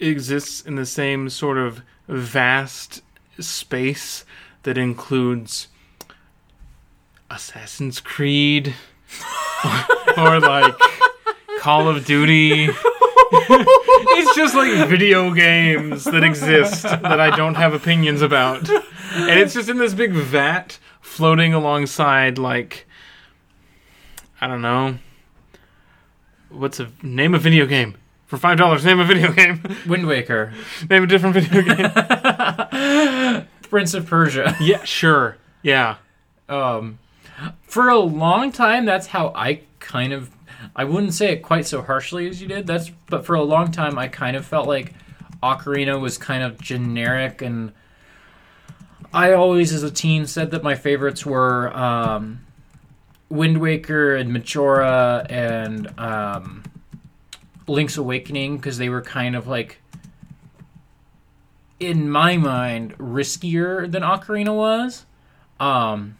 [0.00, 3.02] exists in the same sort of vast
[3.40, 4.24] space
[4.64, 5.68] that includes
[7.30, 8.74] Assassin's Creed
[10.16, 10.74] or like
[11.60, 12.68] Call of Duty.
[13.32, 18.68] it's just like video games that exist that I don't have opinions about.
[19.12, 22.86] And it's just in this big vat floating alongside like
[24.40, 24.98] I don't know.
[26.50, 27.96] What's a name a video game?
[28.26, 29.62] For five dollars, name a video game.
[29.86, 30.52] Wind Waker,
[30.90, 33.46] name a different video game.
[33.62, 34.56] Prince of Persia.
[34.60, 35.36] yeah, sure.
[35.62, 35.96] Yeah.
[36.48, 36.98] Um,
[37.62, 40.30] for a long time, that's how I kind of.
[40.76, 42.66] I wouldn't say it quite so harshly as you did.
[42.66, 44.94] That's but for a long time, I kind of felt like
[45.42, 47.72] Ocarina was kind of generic, and
[49.12, 52.44] I always, as a teen, said that my favorites were um,
[53.30, 56.62] Wind Waker and Majora and um,
[57.66, 59.80] Link's Awakening because they were kind of like,
[61.80, 65.06] in my mind, riskier than Ocarina was.
[65.58, 66.18] Um,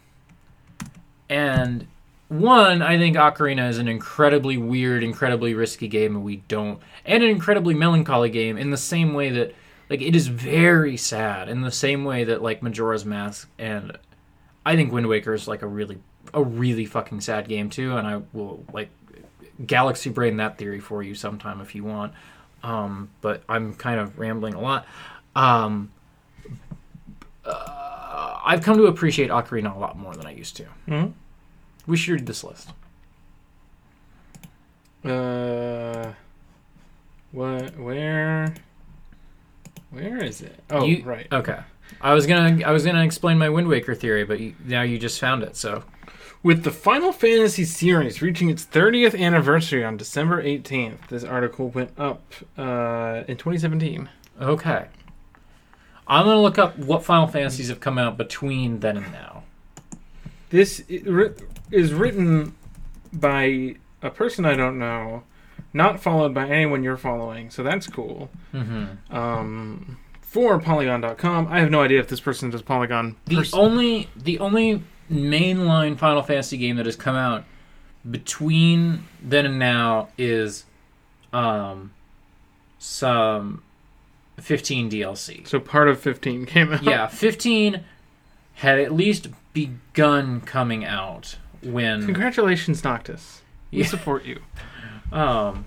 [1.29, 1.85] and
[2.27, 7.23] one, I think Ocarina is an incredibly weird, incredibly risky game, and we don't, and
[7.23, 9.53] an incredibly melancholy game in the same way that,
[9.89, 13.97] like, it is very sad in the same way that, like, Majora's Mask and
[14.65, 15.97] I think Wind Waker is like a really,
[16.33, 18.89] a really fucking sad game too, and I will like
[19.65, 22.13] galaxy brain that theory for you sometime if you want.
[22.61, 24.85] Um, but I'm kind of rambling a lot.
[25.35, 25.91] Um,
[27.45, 30.63] uh, I've come to appreciate Ocarina a lot more than I used to.
[30.87, 31.11] Mm-hmm.
[31.87, 32.69] We should read this list.
[35.03, 36.13] Uh,
[37.31, 37.79] what?
[37.79, 38.53] Where?
[39.91, 40.59] Where is it?
[40.69, 41.27] Oh, You- right.
[41.31, 41.59] Okay.
[42.01, 44.97] I was gonna I was gonna explain my Wind Waker theory, but you, now you
[44.99, 45.55] just found it.
[45.55, 45.83] So
[46.43, 51.91] With the Final Fantasy series reaching its 30th anniversary on December 18th, this article went
[51.99, 52.21] up
[52.57, 54.07] uh, in 2017.
[54.39, 54.85] okay,
[56.07, 59.43] I'm gonna look up what Final Fantasies have come out between then and now.
[60.51, 62.55] This is written
[63.11, 65.23] by a person I don't know,
[65.73, 68.29] not followed by anyone you're following, so that's cool.
[68.53, 69.15] Mm-hmm.
[69.15, 73.15] Um, for Polygon.com, I have no idea if this person does Polygon.
[73.25, 77.43] The pers- only the only mainline Final Fantasy game that has come out
[78.09, 80.65] between then and now is
[81.33, 81.91] um
[82.77, 83.61] some
[84.39, 85.45] 15 DLC.
[85.47, 86.83] so part of 15 came out.
[86.83, 87.83] Yeah, 15
[88.55, 93.41] had at least begun coming out when Congratulations, Noctis.
[93.71, 93.85] We Yeah.
[93.87, 94.39] support you.
[95.11, 95.65] um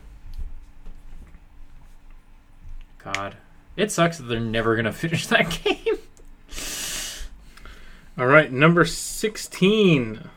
[3.02, 3.36] God.
[3.76, 5.98] It sucks that they're never going to finish that game.
[8.18, 10.28] All right, number 16.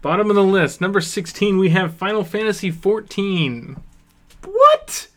[0.00, 3.76] Bottom of the list, number 16, we have Final Fantasy 14.
[4.44, 5.08] What?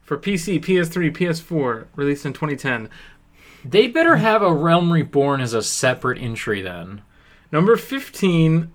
[0.00, 2.88] For PC, PS3, PS4, released in 2010.
[3.64, 7.02] They better have a Realm Reborn as a separate entry then.
[7.50, 8.72] Number 15,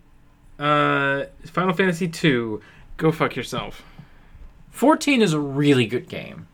[0.59, 2.61] uh, Final Fantasy 2.
[2.97, 3.83] Go fuck yourself.
[4.71, 6.47] 14 is a really good game.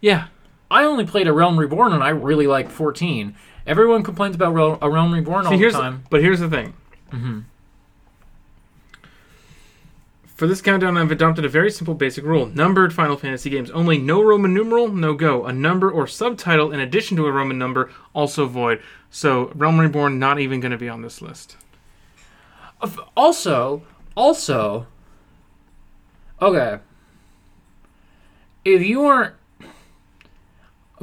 [0.00, 0.26] Yeah.
[0.70, 3.34] I only played A Realm Reborn and I really like 14.
[3.66, 6.04] Everyone complains about Rel- A Realm Reborn all See, the here's time.
[6.10, 6.74] but here's the thing.
[7.12, 7.40] Mm-hmm.
[10.26, 13.98] For this countdown, I've adopted a very simple basic rule: numbered Final Fantasy games only.
[13.98, 15.44] No Roman numeral, no go.
[15.46, 18.82] A number or subtitle in addition to a Roman number, also void.
[19.10, 21.56] So Realm Reborn not even going to be on this list.
[23.16, 23.82] Also,
[24.16, 24.88] also,
[26.40, 26.78] okay.
[28.64, 29.34] If you aren't.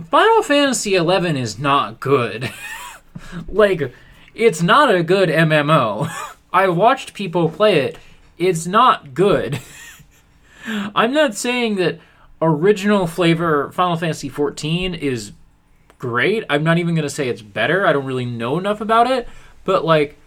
[0.09, 2.51] Final Fantasy XI is not good.
[3.47, 3.93] like,
[4.33, 6.09] it's not a good MMO.
[6.53, 7.97] I watched people play it.
[8.37, 9.59] It's not good.
[10.65, 11.99] I'm not saying that
[12.41, 15.33] original flavor Final Fantasy XIV is
[15.99, 16.43] great.
[16.49, 17.85] I'm not even going to say it's better.
[17.85, 19.27] I don't really know enough about it.
[19.63, 20.17] But, like,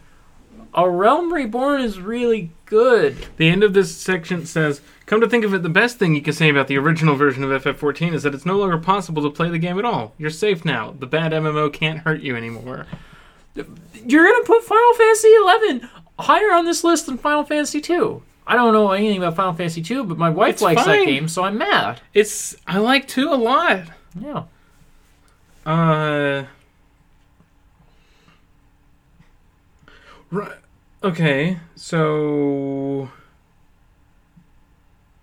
[0.73, 3.17] A Realm Reborn is really good.
[3.37, 6.23] The end of this section says, "Come to think of it, the best thing you
[6.23, 9.31] can say about the original version of FF14 is that it's no longer possible to
[9.31, 10.13] play the game at all.
[10.19, 10.93] You're safe now.
[10.99, 12.87] The bad MMO can't hurt you anymore."
[13.55, 18.23] You're gonna put Final Fantasy eleven higher on this list than Final Fantasy II.
[18.47, 21.29] I don't know anything about Final Fantasy II, but my wife It's likes that game,
[21.29, 22.01] so I'm mad.
[22.13, 23.83] It's I like two a lot.
[24.21, 24.43] Yeah.
[25.65, 26.45] Uh.
[30.33, 30.59] Right.
[31.05, 31.59] Okay.
[31.75, 33.11] So.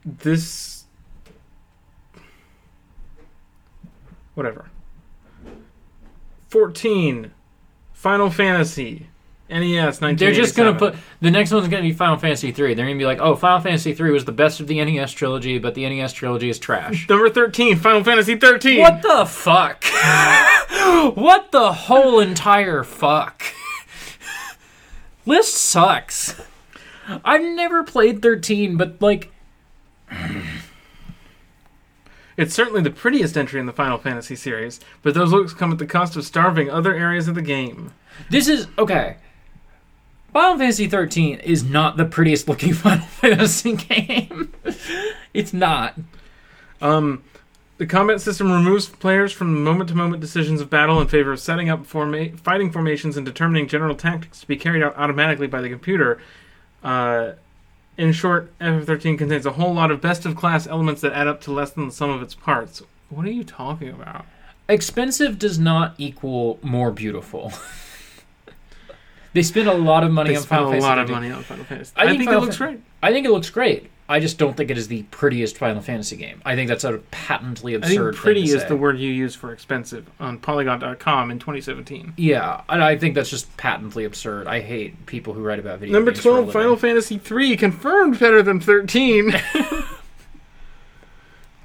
[0.06, 0.86] This.
[4.36, 4.70] Whatever.
[6.50, 7.32] 14.
[7.94, 9.08] Final Fantasy.
[9.50, 10.15] NES 1987.
[10.15, 12.74] They're just gonna put the next one's gonna be Final Fantasy three.
[12.74, 15.60] They're gonna be like, oh, Final Fantasy three was the best of the NES trilogy,
[15.60, 17.10] but the NES trilogy is trash.
[17.10, 17.76] Number 13.
[17.76, 18.80] Final Fantasy 13.
[18.80, 19.84] what the fuck?
[21.15, 23.44] what the whole entire fuck?
[25.26, 26.42] List sucks.
[27.26, 29.32] I've never played thirteen, but like
[32.38, 35.78] It's certainly the prettiest entry in the Final Fantasy series, but those looks come at
[35.78, 37.94] the cost of starving other areas of the game.
[38.30, 39.18] This is okay.
[40.34, 44.54] Final Fantasy 13 is not the prettiest looking Final Fantasy game.
[45.34, 45.96] it's not.
[46.82, 47.24] Um,
[47.82, 51.39] the combat system removes players from moment to moment decisions of battle in favor of
[51.39, 55.62] setting up forma- fighting formations and determining general tactics to be carried out automatically by
[55.62, 56.22] the computer.
[56.84, 57.32] Uh,
[57.98, 61.41] in short, FF13 contains a whole lot of best of class elements that add up
[61.41, 62.84] to less than the sum of its parts.
[63.10, 64.26] What are you talking about?
[64.70, 67.52] Expensive does not equal more beautiful.
[69.34, 70.88] they spend a lot of money They on spent Final a Fantasy.
[70.88, 71.15] lot of 13.
[71.24, 71.94] money on Final Fantasy.
[71.96, 72.80] I I, think think, Final it looks Fa- great.
[73.02, 73.89] I think it looks great.
[74.12, 76.41] I just don't think it is the prettiest Final Fantasy game.
[76.45, 78.67] I think that's a patently I absurd think pretty is say.
[78.67, 82.15] the word you use for expensive on Polygon.com in 2017.
[82.17, 84.47] Yeah, and I think that's just patently absurd.
[84.47, 86.52] I hate people who write about video Number games 12.
[86.52, 89.34] Final Fantasy 3, confirmed better than 13.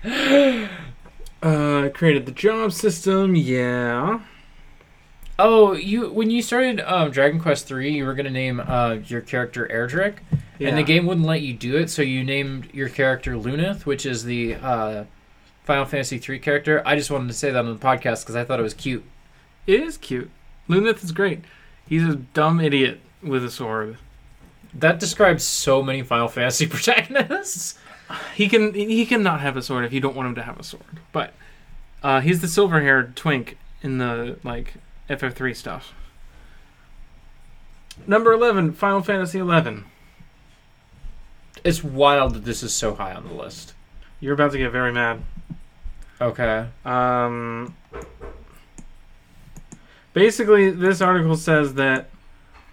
[1.43, 4.21] uh, created the job system, yeah.
[5.39, 9.21] Oh, you when you started um, Dragon Quest three, you were gonna name uh, your
[9.21, 10.17] character Erdrick,
[10.59, 10.69] yeah.
[10.69, 14.07] and the game wouldn't let you do it, so you named your character Luneth, which
[14.07, 15.05] is the uh,
[15.65, 16.83] Final Fantasy three character.
[16.87, 19.05] I just wanted to say that on the podcast because I thought it was cute.
[19.67, 20.31] It is cute.
[20.69, 21.41] Luneth is great.
[21.87, 23.99] He's a dumb idiot with a sword.
[24.73, 27.79] That describes so many Final Fantasy protagonists.
[28.35, 30.59] He can he can not have a sword if you don't want him to have
[30.59, 31.01] a sword.
[31.13, 31.35] But
[32.03, 34.75] uh, he's the silver haired twink in the like
[35.09, 35.95] FF3 stuff.
[38.07, 39.85] Number eleven, Final Fantasy eleven.
[41.65, 43.75] It's wild that this is so high on the list.
[44.21, 45.23] You're about to get very mad.
[46.21, 46.67] Okay.
[46.85, 47.75] Um,
[50.13, 52.11] basically, this article says that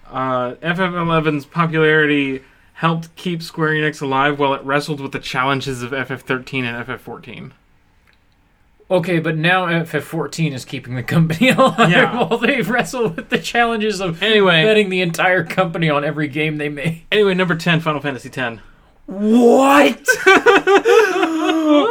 [0.09, 5.91] uh, FF11's popularity helped keep Square Enix alive while it wrestled with the challenges of
[5.91, 7.51] FF13 and FF14.
[8.91, 12.15] Okay, but now FF14 is keeping the company alive Yeah.
[12.23, 16.57] while they wrestle with the challenges of Anyway, betting the entire company on every game
[16.57, 17.05] they make.
[17.11, 18.61] anyway, number 10, Final Fantasy X.
[19.05, 19.99] What?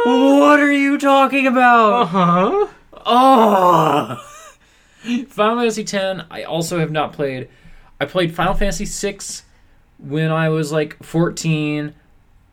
[0.05, 1.93] what are you talking about?
[1.93, 2.67] Uh huh.
[3.05, 4.29] Oh.
[5.27, 6.23] Final Fantasy X.
[6.31, 7.49] I also have not played.
[7.99, 9.17] I played Final Fantasy VI
[9.99, 11.93] when I was like 14.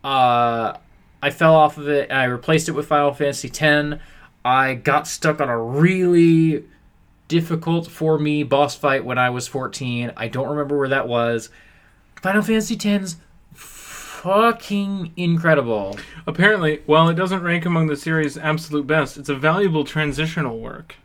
[0.03, 0.73] Uh,
[1.23, 4.01] I fell off of it and I replaced it with Final Fantasy X.
[4.43, 6.63] I got stuck on a really
[7.27, 10.11] difficult for me boss fight when I was 14.
[10.17, 11.49] I don't remember where that was.
[12.21, 13.17] Final Fantasy X's
[13.53, 15.97] fucking incredible.
[16.27, 20.95] Apparently, while it doesn't rank among the series' absolute best, it's a valuable transitional work.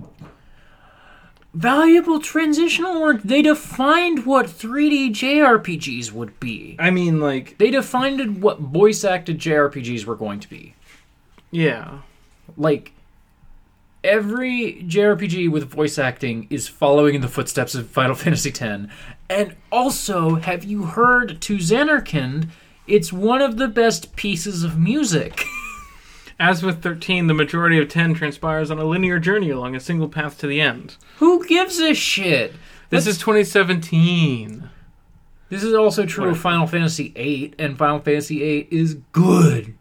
[1.54, 3.22] Valuable transitional work.
[3.22, 6.76] They defined what 3D JRPGs would be.
[6.78, 10.74] I mean, like, They defined what voice acted JRPGs were going to be.
[11.50, 12.00] yeah.
[12.58, 12.92] Like,
[14.06, 18.86] every JRPG with voice acting is following in the footsteps of Final Fantasy X.
[19.28, 22.48] And also, have you heard to Zanarkand?
[22.86, 25.44] It's one of the best pieces of music.
[26.38, 30.08] As with 13, the majority of 10 transpires on a linear journey along a single
[30.08, 30.96] path to the end.
[31.16, 32.52] Who gives a shit?
[32.90, 34.68] This is 2017.
[35.48, 39.75] This is also true of Final Fantasy VIII, and Final Fantasy VIII is good.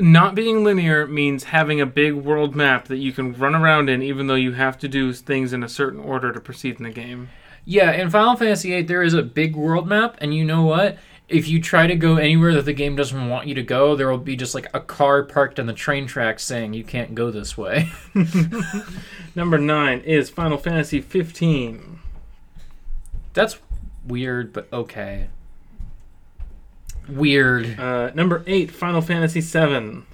[0.00, 4.02] Not being linear means having a big world map that you can run around in,
[4.02, 6.90] even though you have to do things in a certain order to proceed in the
[6.90, 7.28] game.
[7.66, 10.96] Yeah, in Final Fantasy VIII, there is a big world map, and you know what?
[11.28, 14.10] If you try to go anywhere that the game doesn't want you to go, there
[14.10, 17.30] will be just like a car parked on the train tracks saying you can't go
[17.30, 17.92] this way.
[19.34, 22.00] Number 9 is Final Fantasy 15.
[23.34, 23.58] That's
[24.04, 25.28] weird, but okay.
[27.10, 27.78] Weird.
[27.78, 30.06] Uh, number 8, Final Fantasy 7.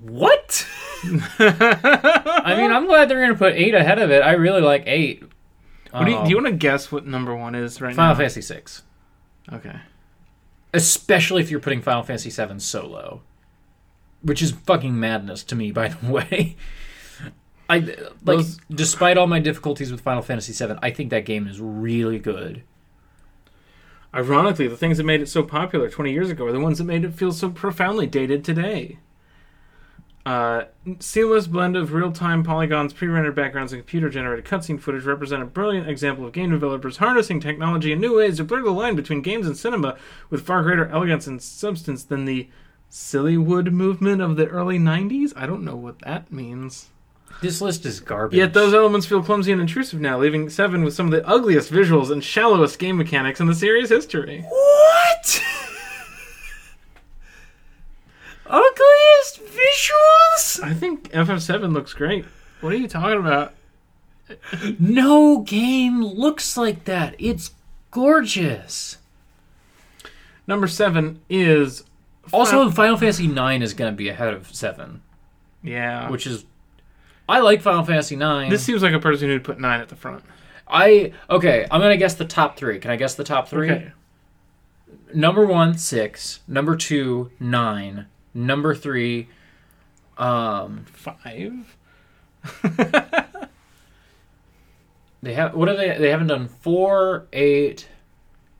[0.00, 0.66] What?
[1.04, 4.22] I mean, I'm glad they're going to put 8 ahead of it.
[4.22, 5.22] I really like 8.
[5.90, 7.96] What do, you, do you Um, want to guess what number 1 is right now?
[7.96, 8.18] Final now?
[8.18, 8.82] Fantasy 6.
[9.52, 9.76] Okay.
[10.74, 13.22] especially if you're putting Final Fantasy VII solo,
[14.22, 15.72] which is fucking madness to me.
[15.72, 16.56] By the way,
[17.70, 21.46] I like Those- despite all my difficulties with Final Fantasy VII, I think that game
[21.48, 22.62] is really good.
[24.14, 26.84] Ironically, the things that made it so popular 20 years ago are the ones that
[26.84, 28.98] made it feel so profoundly dated today.
[30.24, 30.64] Uh,
[30.98, 36.26] seamless blend of real-time polygons, pre-rendered backgrounds, and computer-generated cutscene footage represent a brilliant example
[36.26, 39.56] of game developers harnessing technology in new ways to blur the line between games and
[39.56, 39.96] cinema
[40.28, 42.48] with far greater elegance and substance than the
[42.90, 45.32] Siliwood movement of the early 90s.
[45.36, 46.88] I don't know what that means.
[47.40, 48.36] This list is garbage.
[48.36, 51.70] Yet those elements feel clumsy and intrusive now, leaving Seven with some of the ugliest
[51.72, 54.44] visuals and shallowest game mechanics in the series' history.
[54.48, 55.42] what?
[58.46, 60.62] Ugliest visuals?
[60.62, 62.24] I think FF7 looks great.
[62.60, 63.54] What are you talking about?
[64.78, 67.14] No game looks like that.
[67.18, 67.52] It's
[67.90, 68.98] gorgeous.
[70.46, 71.84] Number seven is
[72.32, 75.02] Also, Final- Final Fantasy IX is going to be ahead of seven,
[75.62, 76.10] yeah.
[76.10, 76.44] which is.
[77.28, 78.48] I like Final Fantasy Nine.
[78.50, 80.24] this seems like a person who'd put nine at the front.
[80.66, 81.66] I okay.
[81.70, 82.78] I'm gonna guess the top three.
[82.78, 83.70] Can I guess the top three?
[83.70, 83.92] Okay.
[85.14, 86.40] Number one, six.
[86.46, 88.06] Number two, nine.
[88.34, 89.28] Number three,
[90.18, 91.76] um, Five.
[95.22, 95.96] they have what are they?
[95.98, 97.88] They haven't done four, eight,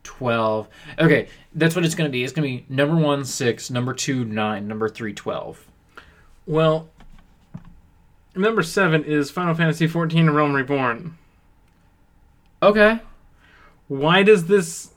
[0.03, 0.67] twelve.
[0.97, 2.23] Okay, that's what it's gonna be.
[2.23, 3.69] It's gonna be number one, six.
[3.69, 4.67] Number two, nine.
[4.67, 5.65] Number three, twelve.
[6.45, 6.89] Well,
[8.39, 11.17] number seven is Final Fantasy XIV: Realm Reborn.
[12.61, 12.99] Okay.
[13.87, 14.91] Why does this?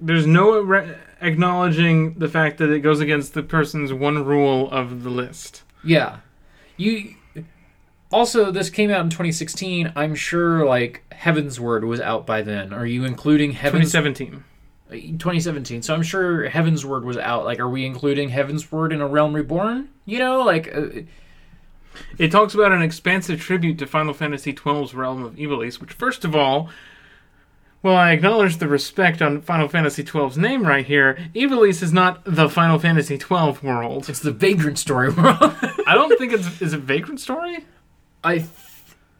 [0.00, 5.02] There's no re- acknowledging the fact that it goes against the person's one rule of
[5.02, 5.62] the list.
[5.84, 6.18] Yeah.
[6.76, 7.14] You.
[8.12, 9.92] Also, this came out in 2016.
[9.94, 12.72] I'm sure like Heavensward was out by then.
[12.72, 14.44] Are you including Heaven's 2017.
[14.90, 15.82] 2017.
[15.82, 17.44] So I'm sure Heavensward was out.
[17.44, 19.88] Like, are we including Heavensward in A Realm Reborn?
[20.04, 21.02] You know, like, uh,
[22.18, 26.24] It talks about an expansive tribute to Final Fantasy XII's Realm of Ivalice, which, first
[26.24, 26.70] of all,
[27.82, 31.16] well, I acknowledge the respect on Final Fantasy XII's name right here.
[31.34, 34.08] Ivalice is not the Final Fantasy XII world.
[34.10, 35.38] it's the Vagrant story world.
[35.86, 37.64] I don't think it's is it Vagrant Story.
[38.22, 38.50] I th-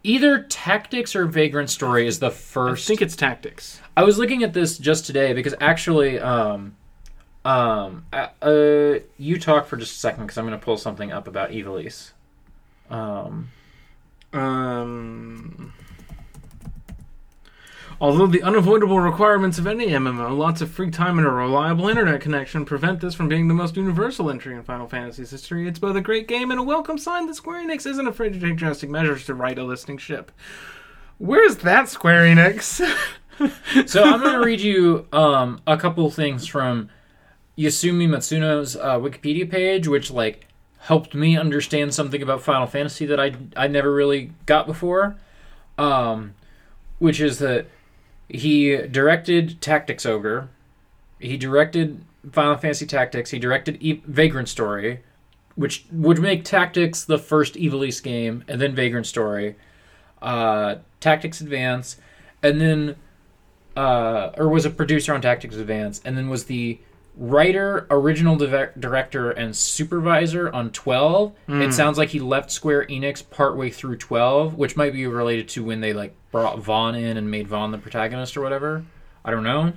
[0.03, 2.85] either Tactics or Vagrant Story is the first.
[2.85, 3.81] I think it's Tactics.
[3.97, 6.75] I was looking at this just today because actually, um,
[7.43, 11.11] um, uh, uh you talk for just a second because I'm going to pull something
[11.11, 12.11] up about Ivalice.
[12.91, 13.51] Um,
[14.33, 15.73] Um.
[18.01, 22.19] Although the unavoidable requirements of any MMO, lots of free time and a reliable internet
[22.19, 25.95] connection prevent this from being the most universal entry in Final Fantasy's history, it's both
[25.95, 28.89] a great game and a welcome sign that Square Enix isn't afraid to take drastic
[28.89, 30.31] measures to right a listing ship.
[31.19, 32.81] Where's that Square Enix?
[33.87, 36.89] so I'm going to read you um, a couple things from
[37.55, 40.47] Yasumi Matsuno's uh, Wikipedia page, which like
[40.81, 45.15] helped me understand something about Final Fantasy that I I never really got before.
[45.77, 46.33] Um,
[46.99, 47.65] which is that
[48.27, 50.49] he directed Tactics Ogre,
[51.19, 55.01] he directed Final Fantasy Tactics, he directed e- Vagrant Story,
[55.55, 59.55] which would make Tactics the first Ivalice game, and then Vagrant Story,
[60.21, 61.97] uh, Tactics Advance,
[62.43, 62.95] and then
[63.75, 66.79] uh, or was a producer on Tactics Advance, and then was the
[67.15, 71.33] writer, original director, and supervisor on 12.
[71.47, 75.63] It sounds like he left Square Enix partway through 12, which might be related to
[75.63, 78.85] when they like brought Vaan in and made Vaan the protagonist or whatever.
[79.23, 79.73] I don't know.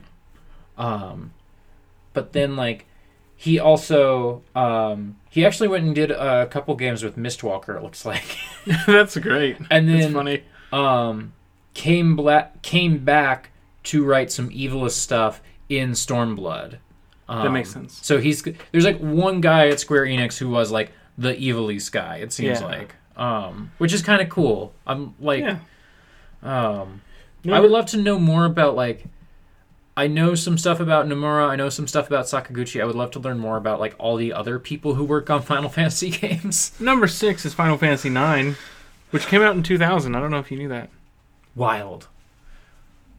[0.78, 1.32] Um,
[2.12, 2.86] but then like
[3.36, 7.76] he also um, he actually went and did a couple games with Mistwalker.
[7.76, 8.38] It looks like.
[8.86, 9.58] That's great.
[9.70, 10.42] and then funny.
[10.72, 11.32] um,
[11.74, 13.50] came black came back
[13.84, 16.78] to write some Ivalice stuff in Stormblood.
[17.28, 17.98] Um, That makes sense.
[18.02, 22.16] So he's there's like one guy at Square Enix who was like the Ivalice guy.
[22.16, 22.66] It seems Yeah.
[22.66, 24.74] like, um, which is kind of cool.
[24.86, 25.58] I'm like, yeah.
[26.42, 27.00] um,
[27.44, 29.06] No, I would love to know more about like.
[29.96, 31.48] I know some stuff about Nomura.
[31.48, 32.82] I know some stuff about Sakaguchi.
[32.82, 35.40] I would love to learn more about like all the other people who work on
[35.52, 36.72] Final Fantasy games.
[36.80, 38.58] Number six is Final Fantasy IX,
[39.12, 40.16] which came out in 2000.
[40.16, 40.90] I don't know if you knew that.
[41.54, 42.08] Wild.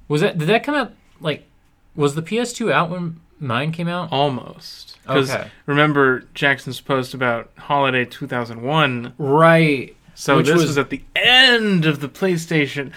[0.09, 0.37] Was that?
[0.37, 0.91] Did that come out
[1.21, 1.47] like?
[1.95, 4.09] Was the PS2 out when mine came out?
[4.11, 4.97] Almost.
[5.03, 5.47] Because Okay.
[5.65, 9.13] remember Jackson's post about Holiday 2001.
[9.17, 9.95] Right.
[10.15, 12.91] So Which this was- was, at the end of the PlayStation.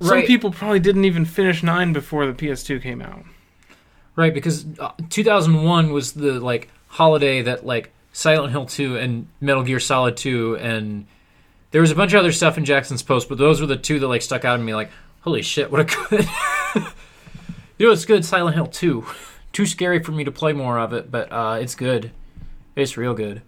[0.00, 0.26] Some Right.
[0.26, 3.24] people probably didn't even finish 9 before the PS2 came out.
[4.14, 9.62] Right, because uh, 2001 was the like holiday that like Silent Hill 2 and Metal
[9.62, 11.06] Gear Solid 2 and
[11.70, 13.98] there was a bunch of other stuff in Jackson's post, but those were the two
[14.00, 14.90] that like stuck out to me like
[15.20, 16.26] holy shit, what a good
[17.78, 19.04] You know it's good Silent Hill 2.
[19.56, 22.10] Too scary for me to play more of it, but uh it's good.
[22.74, 23.40] It's real good.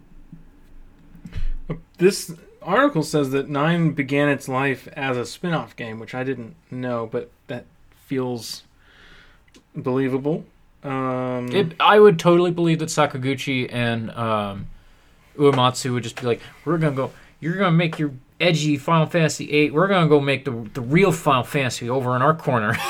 [1.99, 2.31] This
[2.63, 6.55] article says that 9 began its life as a spin off game, which I didn't
[6.71, 7.67] know, but that
[8.07, 8.63] feels
[9.75, 10.45] believable.
[10.83, 14.65] Um, It, I would totally believe that Sakaguchi and um,
[15.37, 17.11] Uematsu would just be like, "We're gonna go.
[17.39, 19.69] You're gonna make your edgy Final Fantasy VIII.
[19.69, 22.75] We're gonna go make the the real Final Fantasy over in our corner."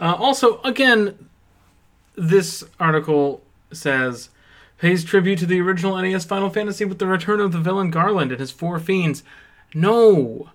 [0.00, 1.16] Uh, also, again,
[2.14, 3.42] this article
[3.72, 4.30] says
[4.78, 8.32] pays tribute to the original NES Final Fantasy with the return of the villain Garland
[8.32, 9.22] and his four fiends.
[9.74, 10.50] No,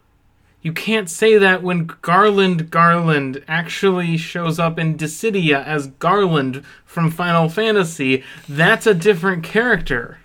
[0.61, 7.09] you can't say that when Garland Garland actually shows up in Dissidia as Garland from
[7.09, 8.23] Final Fantasy.
[8.49, 10.19] That's a different character.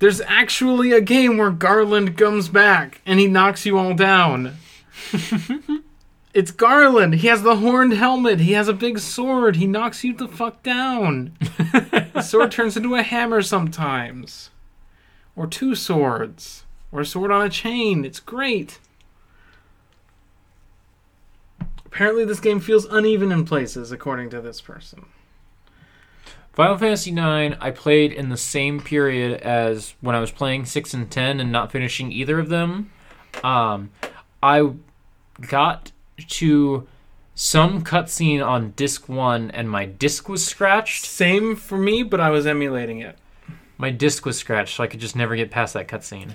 [0.00, 4.56] There's actually a game where Garland comes back and he knocks you all down.
[6.34, 7.16] It's Garland.
[7.16, 8.40] He has the horned helmet.
[8.40, 9.56] He has a big sword.
[9.56, 11.36] He knocks you the fuck down.
[11.38, 14.50] the sword turns into a hammer sometimes.
[15.36, 16.64] Or two swords.
[16.90, 18.04] Or a sword on a chain.
[18.04, 18.78] It's great.
[21.84, 25.04] Apparently, this game feels uneven in places, according to this person.
[26.54, 30.94] Final Fantasy IX, I played in the same period as when I was playing six
[30.94, 32.90] and ten and not finishing either of them.
[33.44, 33.90] Um,
[34.42, 34.72] I
[35.48, 36.86] got to
[37.34, 41.04] some cutscene on disc one, and my disc was scratched.
[41.04, 43.18] Same for me, but I was emulating it.
[43.78, 46.32] My disc was scratched, so I could just never get past that cutscene.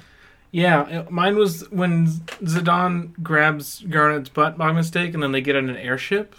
[0.52, 5.70] Yeah, mine was when Zidane grabs Garnet's butt by mistake, and then they get in
[5.70, 6.36] an airship.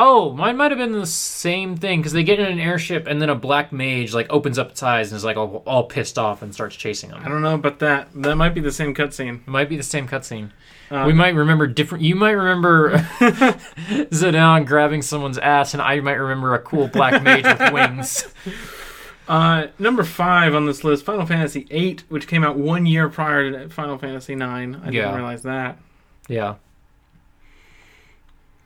[0.00, 3.20] Oh, mine might have been the same thing because they get in an airship and
[3.20, 6.16] then a black mage like opens up its eyes and is like all, all pissed
[6.16, 7.20] off and starts chasing them.
[7.24, 8.08] I don't know about that.
[8.14, 9.40] That might be the same cutscene.
[9.40, 10.52] It might be the same cutscene.
[10.90, 12.02] Uh, we might remember different.
[12.04, 17.44] You might remember Zidane grabbing someone's ass, and I might remember a cool black mage
[17.44, 18.26] with wings.
[19.28, 23.50] Uh, number five on this list, Final Fantasy VIII, which came out one year prior
[23.50, 24.42] to Final Fantasy IX.
[24.42, 24.90] I Yeah.
[24.90, 25.78] didn't realize that.
[26.28, 26.54] Yeah,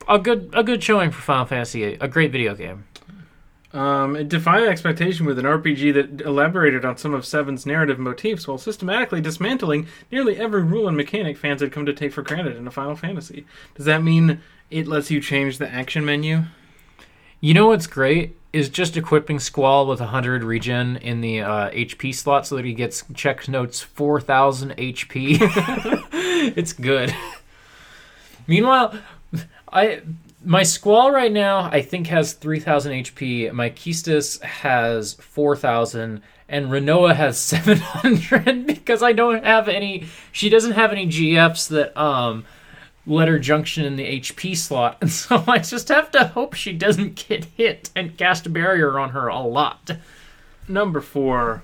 [0.07, 1.97] a good a good showing for Final Fantasy VIII.
[2.01, 2.85] A great video game.
[3.73, 8.47] Um, it defied expectation with an RPG that elaborated on some of Seven's narrative motifs
[8.47, 12.55] while systematically dismantling nearly every rule and mechanic fans had come to take for granted
[12.55, 13.45] in a Final Fantasy.
[13.73, 16.43] Does that mean it lets you change the action menu?
[17.41, 22.13] You know what's great is just equipping Squall with 100 regen in the uh, HP
[22.13, 25.37] slot so that he gets check notes 4,000 HP.
[26.55, 27.13] it's good.
[28.47, 28.99] Meanwhile,
[29.71, 30.01] I
[30.43, 33.51] my Squall right now I think has 3,000 HP.
[33.53, 36.21] My Quistis has 4,000.
[36.49, 40.07] And Rinoa has 700 because I don't have any.
[40.31, 42.45] She doesn't have any GFs that um
[43.05, 47.27] letter junction in the HP slot, and so I just have to hope she doesn't
[47.27, 49.91] get hit and cast barrier on her a lot.
[50.67, 51.63] Number four.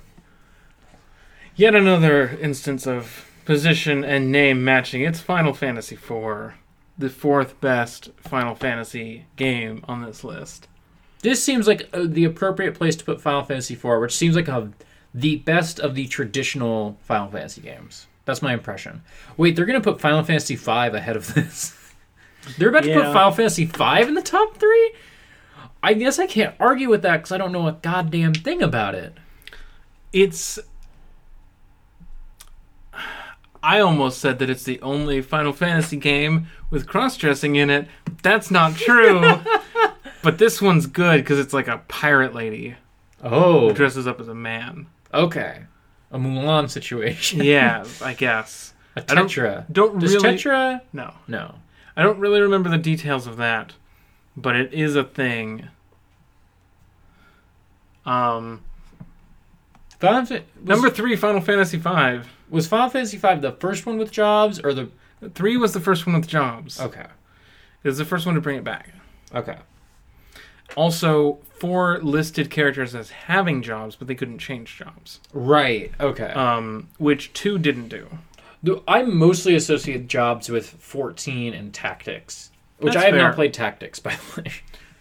[1.55, 5.01] Yet another instance of position and name matching.
[5.01, 6.53] It's Final Fantasy IV,
[6.99, 10.67] the fourth best Final Fantasy game on this list.
[11.21, 14.47] This seems like uh, the appropriate place to put Final Fantasy IV, which seems like
[14.49, 14.71] a,
[15.13, 18.07] the best of the traditional Final Fantasy games.
[18.25, 19.01] That's my impression.
[19.37, 21.75] Wait, they're gonna put Final Fantasy V ahead of this.
[22.57, 24.93] they're about to put Final Fantasy V in the top three.
[25.81, 28.95] I guess I can't argue with that because I don't know a goddamn thing about
[28.95, 29.15] it.
[30.11, 30.59] It's.
[33.61, 37.87] I almost said that it's the only Final Fantasy game with cross dressing in it.
[38.23, 39.21] That's not true.
[40.23, 42.75] but this one's good because it's like a pirate lady
[43.21, 44.87] Oh, who dresses up as a man.
[45.13, 45.63] okay.
[46.11, 47.43] a Mulan situation.
[47.43, 48.73] yeah, I guess.
[48.95, 49.65] a I don't- Tetra.
[49.71, 50.35] Don't Does really.
[50.35, 50.81] Tetra?
[50.93, 51.55] No, No.
[51.97, 53.73] I don't really remember the details of that,
[54.37, 55.67] but it is a thing.
[58.05, 58.61] Um,
[59.99, 60.31] Final was,
[60.63, 62.21] number three, Final Fantasy V.
[62.49, 64.89] was Final Fantasy V the first one with jobs or the?
[65.33, 66.79] Three was the first one with jobs.
[66.79, 67.05] Okay.
[67.83, 68.89] It was the first one to bring it back.
[69.33, 69.57] Okay.
[70.77, 75.19] Also, four listed characters as having jobs, but they couldn't change jobs.
[75.33, 75.91] Right.
[75.99, 76.29] Okay.
[76.31, 78.07] Um, which two didn't do.
[78.87, 83.23] I mostly associate jobs with 14 and tactics, which That's I have fair.
[83.23, 84.51] not played tactics by the way.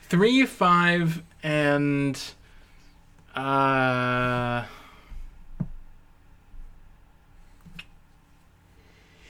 [0.09, 2.19] Three, five, and
[3.35, 4.65] uh,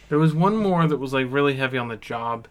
[0.09, 2.48] there was one more that was like really heavy on the job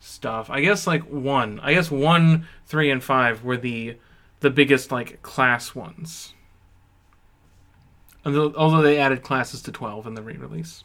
[0.00, 0.50] stuff.
[0.50, 1.60] I guess like one.
[1.60, 3.96] I guess one, three, and five were the
[4.40, 6.34] the biggest like class ones.
[8.26, 10.84] Although, they added classes to twelve in the re-release.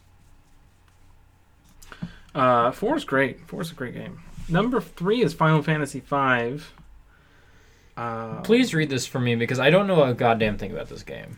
[2.36, 3.48] Uh, four is great.
[3.48, 4.22] Four is a great game.
[4.50, 6.60] Number three is Final Fantasy V.
[7.96, 11.04] Uh, Please read this for me because I don't know a goddamn thing about this
[11.04, 11.38] game.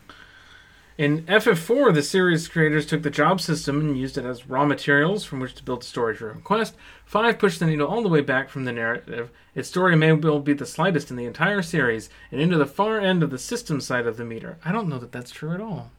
[0.98, 5.24] In FF4, the series creators took the job system and used it as raw materials
[5.24, 6.74] from which to build a story-driven quest.
[7.06, 9.30] Five pushed the needle all the way back from the narrative.
[9.54, 13.00] Its story may well be the slightest in the entire series, and into the far
[13.00, 14.58] end of the system side of the meter.
[14.64, 15.90] I don't know that that's true at all.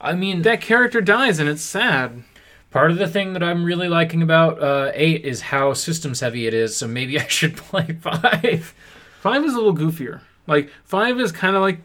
[0.00, 2.24] I mean, That character dies, and it's sad.
[2.70, 6.46] part of the thing that I'm really liking about uh, 8 is how systems heavy
[6.46, 8.74] it is, so maybe I should play 5.
[9.20, 10.20] Five is a little goofier.
[10.46, 11.78] Like five is kind of like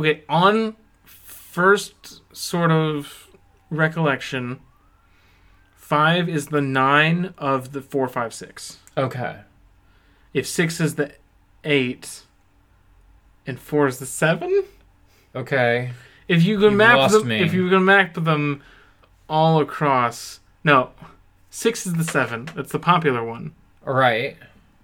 [0.00, 3.28] okay on first sort of
[3.70, 4.60] recollection.
[5.74, 8.78] Five is the nine of the four, five, six.
[8.96, 9.40] Okay.
[10.34, 11.12] If six is the
[11.64, 12.22] eight,
[13.46, 14.64] and four is the seven.
[15.34, 15.92] Okay.
[16.28, 17.40] If you can map them, me.
[17.40, 18.62] if you could map them
[19.28, 20.90] all across, no,
[21.48, 22.50] six is the seven.
[22.54, 23.54] That's the popular one.
[23.86, 24.36] All right.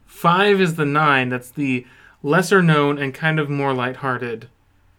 [0.06, 1.28] Five is the nine.
[1.28, 1.86] That's the
[2.22, 4.48] lesser known and kind of more lighthearted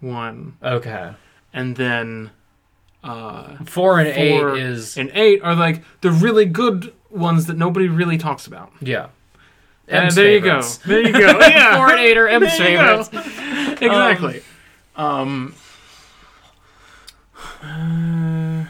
[0.06, 0.58] one.
[0.64, 1.14] Okay.
[1.54, 2.32] And then
[3.04, 7.58] uh, 4 and four 8 is and eight are like the really good ones that
[7.58, 8.72] nobody really talks about.
[8.82, 9.08] yeah.
[9.88, 10.80] And M's there favorites.
[10.84, 11.12] you go.
[11.12, 11.40] There you go.
[11.48, 11.76] Yeah.
[11.78, 13.10] 4 and 8 are M's favorites.
[13.82, 14.42] exactly.
[14.96, 15.54] Um,
[17.62, 18.66] uh,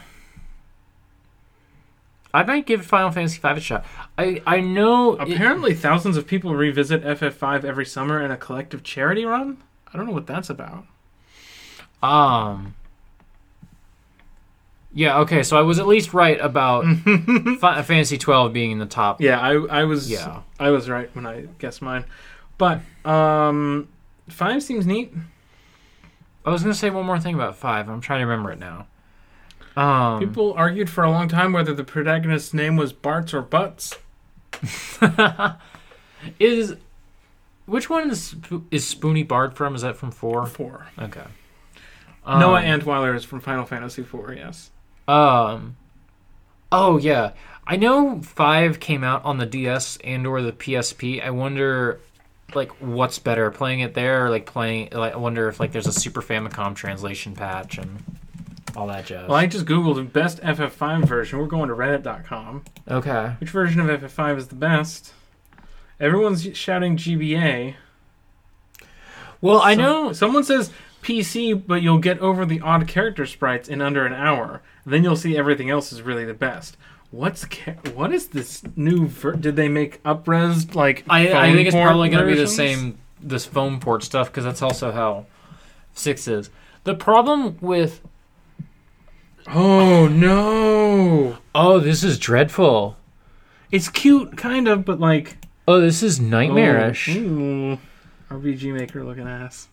[2.34, 3.86] I might give Final Fantasy V a shot.
[4.18, 8.84] I I know it- apparently, thousands of people revisit FF5 every summer in a collective
[8.84, 9.64] charity run.
[9.94, 10.86] I don't know what that's about.
[12.04, 12.76] Um.
[14.94, 15.20] Yeah.
[15.20, 15.44] Okay.
[15.44, 16.86] So I was at least right about
[17.60, 19.22] Fi- Fantasy twelve being in the top.
[19.22, 20.42] Yeah, I I was Yeah.
[20.60, 22.06] I was right when I guessed mine.
[22.58, 23.88] But um
[24.30, 25.14] five seems neat.
[26.46, 27.90] I was gonna say one more thing about five.
[27.90, 28.88] I'm trying to remember it now.
[29.76, 30.20] Um.
[30.20, 33.98] People argued for a long time whether the protagonist's name was Bartz or Butz.
[36.40, 36.76] is
[37.66, 39.76] which one is Sp- is Spoony Bard from?
[39.76, 40.46] Is that from four?
[40.46, 40.88] Four.
[40.98, 41.26] Okay.
[42.28, 44.72] Noah Um, Antweiler is from Final Fantasy IV, yes.
[45.08, 45.76] Um.
[46.72, 47.32] Oh yeah,
[47.68, 51.24] I know five came out on the DS and or the PSP.
[51.24, 52.00] I wonder,
[52.56, 54.90] like, what's better, playing it there or like playing?
[54.92, 58.04] Like, I wonder if like there's a Super Famicom translation patch and
[58.76, 59.28] all that jazz.
[59.30, 61.40] Well, I just googled the best FF5 version.
[61.40, 62.64] We're going to reddit.com.
[62.90, 63.36] okay.
[63.40, 65.14] Which version of FF5 is the best?
[66.00, 67.76] Everyone's shouting GBA.
[69.40, 70.14] Well, I Some- know.
[70.14, 70.72] Someone says
[71.06, 74.62] PC, but you'll get over the odd character sprites in under an hour.
[74.86, 76.78] Then you'll see everything else is really the best.
[77.12, 77.46] What's
[77.94, 79.08] what is this new?
[79.08, 81.06] Ver- did they make upres like?
[81.08, 84.44] I, I think it's probably going to be the same this foam port stuff because
[84.44, 85.28] that's also how
[85.94, 86.50] six is.
[86.84, 88.02] The problem with
[89.48, 91.38] Oh no!
[91.54, 92.98] oh, this is dreadful.
[93.72, 95.38] It's cute, kind of, but like
[95.68, 97.10] Oh, this is nightmarish.
[97.10, 97.78] Oh, ooh.
[98.30, 99.68] RPG Maker looking ass.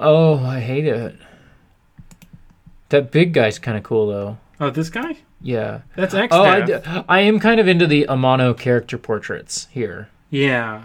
[0.00, 1.16] Oh, I hate it.
[2.88, 4.38] That big guy's kind of cool though.
[4.58, 5.16] Oh, this guy?
[5.40, 5.82] Yeah.
[5.96, 6.34] That's X.
[6.34, 6.74] Oh, I, d-
[7.08, 10.82] I am kind of into the Amano character portraits here, yeah.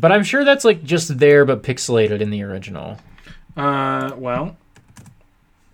[0.00, 2.98] but I'm sure that's like just there but pixelated in the original.
[3.56, 4.56] Uh, well.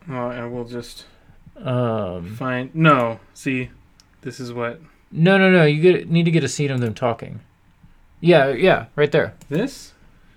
[0.08, 1.04] Oh, and we'll just
[1.56, 2.74] Um, find.
[2.74, 3.70] No, see,
[4.22, 4.80] this is what
[5.12, 5.64] no, no, no.
[5.64, 7.40] You get, need to get a scene of them talking.
[8.20, 9.34] Yeah, yeah, right there.
[9.48, 9.92] this.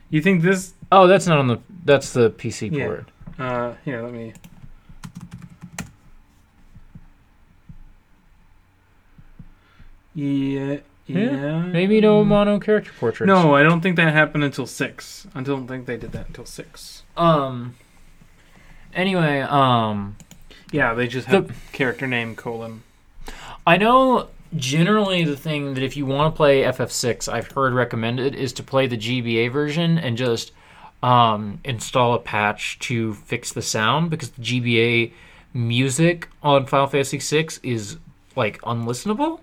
[0.09, 0.73] You think this?
[0.91, 1.59] Oh, that's not on the.
[1.85, 2.85] That's the PC Yeah.
[2.85, 3.09] port.
[3.39, 4.33] Uh, here, let me.
[10.15, 11.61] Yeah, yeah.
[11.61, 13.27] Maybe no mono character portraits.
[13.27, 15.27] No, I don't think that happened until six.
[15.35, 17.03] I don't think they did that until six.
[17.15, 17.75] Um.
[18.93, 20.15] Anyway, um,
[20.71, 22.81] Yeah, they just have character name colon.
[23.65, 28.33] I know generally the thing that if you want to play FF6, I've heard recommended
[28.33, 30.51] is to play the GBA version and just
[31.03, 35.11] um, install a patch to fix the sound because the GBA
[35.53, 37.97] music on Final Fantasy VI is
[38.35, 39.39] like unlistenable.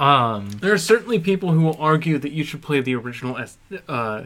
[0.00, 3.58] Um, There are certainly people who will argue that you should play the original S-
[3.88, 4.24] uh,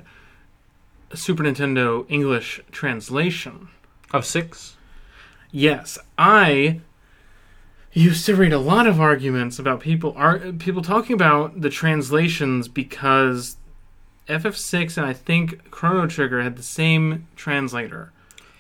[1.15, 3.69] Super Nintendo English translation.
[4.13, 4.77] of six.
[5.51, 6.81] Yes, I
[7.93, 12.69] used to read a lot of arguments about people are people talking about the translations
[12.69, 13.57] because
[14.29, 18.13] FF6 and I think Chrono Trigger had the same translator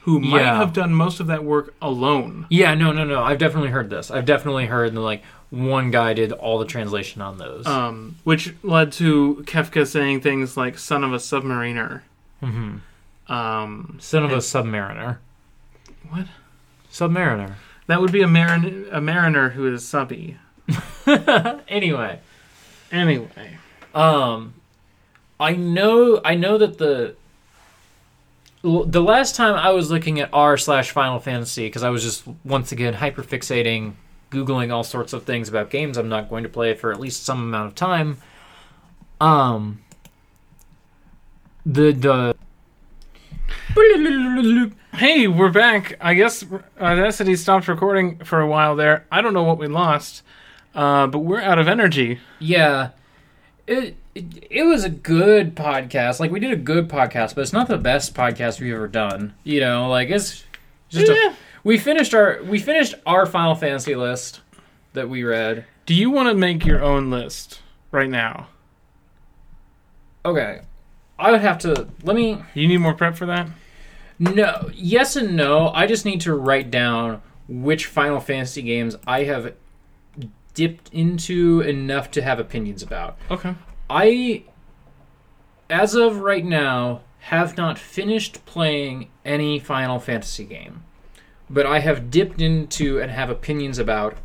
[0.02, 0.56] who might Yeah.
[0.56, 2.46] have done most of that work alone.
[2.48, 3.22] Yeah, no, no, no.
[3.22, 4.10] I've definitely heard this.
[4.10, 7.66] I've definitely heard that like one guy did all the translation on those.
[7.66, 12.02] Um, which led to Kefka saying things like "son of a submariner."
[12.40, 12.76] hmm
[13.28, 15.18] Um, Son of a submariner.
[16.08, 16.26] What?
[16.90, 17.54] Submariner.
[17.86, 20.36] that would be a marin a mariner who is subby.
[21.68, 22.20] anyway,
[22.90, 23.58] Anyway,
[23.94, 24.54] um,
[25.40, 27.14] I know, I know that the
[28.62, 32.24] the last time I was looking at r slash Final Fantasy because I was just
[32.44, 33.92] once again hyperfixating,
[34.30, 37.24] googling all sorts of things about games I'm not going to play for at least
[37.24, 38.18] some amount of time.
[39.20, 39.80] Um,
[41.64, 42.36] the the
[44.94, 45.96] hey, we're back.
[46.00, 46.44] I guess
[46.80, 49.06] Audacity stopped recording for a while there.
[49.10, 50.22] I don't know what we lost,
[50.74, 52.18] uh, but we're out of energy.
[52.38, 52.90] Yeah.
[53.66, 56.20] It, it it was a good podcast.
[56.20, 59.34] Like we did a good podcast, but it's not the best podcast we've ever done.
[59.44, 60.44] You know, like it's
[60.88, 61.30] just Yeah.
[61.32, 64.40] a, we finished our we finished our Final Fantasy list
[64.92, 65.64] that we read.
[65.86, 67.60] Do you want to make your own list
[67.92, 68.48] right now?
[70.24, 70.60] Okay.
[71.18, 73.48] I would have to let me You need more prep for that.
[74.18, 75.68] no yes and no.
[75.70, 79.54] I just need to write down which Final Fantasy games I have
[80.54, 83.16] dipped into enough to have opinions about.
[83.30, 83.54] Okay.
[83.90, 84.44] I,
[85.70, 90.84] as of right now, have not finished playing any Final Fantasy game,
[91.48, 94.16] but I have dipped into and have opinions about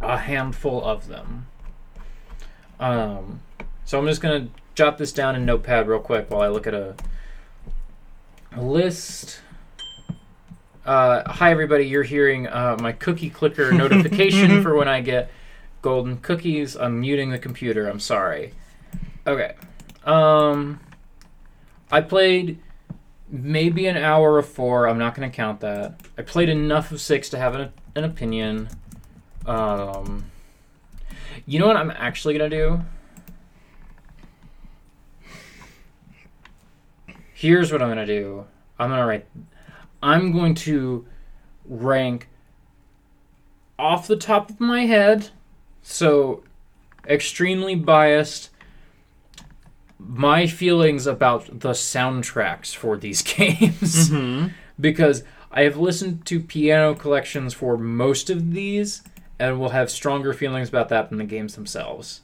[0.00, 1.46] a handful of them.
[2.80, 3.40] Um,
[3.84, 6.74] so I'm just gonna jot this down in Notepad real quick while I look at
[6.74, 6.96] a,
[8.52, 9.40] a list.
[10.84, 15.30] Uh, hi everybody, you're hearing uh, my cookie clicker notification for when I get
[15.80, 16.76] golden cookies.
[16.76, 17.88] I'm muting the computer.
[17.88, 18.54] I'm sorry.
[19.26, 19.54] Okay.
[20.04, 20.80] Um
[21.90, 22.58] I played
[23.28, 24.88] maybe an hour of 4.
[24.88, 26.00] I'm not going to count that.
[26.16, 28.68] I played enough of 6 to have an, an opinion.
[29.46, 30.26] Um
[31.46, 32.82] You know what I'm actually going to do?
[37.34, 38.46] Here's what I'm going to do.
[38.78, 39.26] I'm going to write
[40.02, 41.06] I'm going to
[41.64, 42.28] rank
[43.78, 45.30] off the top of my head
[45.82, 46.42] so
[47.06, 48.50] extremely biased
[50.06, 54.48] my feelings about the soundtracks for these games Hmm.
[54.80, 59.02] because I have listened to piano collections for most of these
[59.38, 62.20] and will have stronger feelings about that than the games themselves.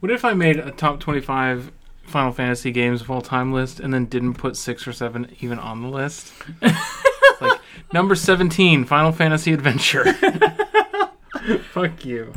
[0.00, 1.72] What if I made a top twenty-five
[2.04, 5.58] Final Fantasy games of all time list and then didn't put six or seven even
[5.58, 6.32] on the list?
[7.40, 7.60] like
[7.92, 10.12] number seventeen, Final Fantasy Adventure.
[11.72, 12.32] Fuck you.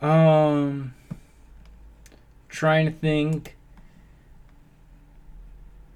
[0.00, 0.94] Um
[2.58, 3.54] trying to think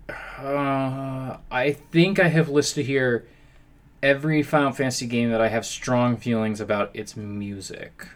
[0.09, 3.27] uh, I think I have listed here
[4.01, 8.11] every Final Fantasy game that I have strong feelings about its music.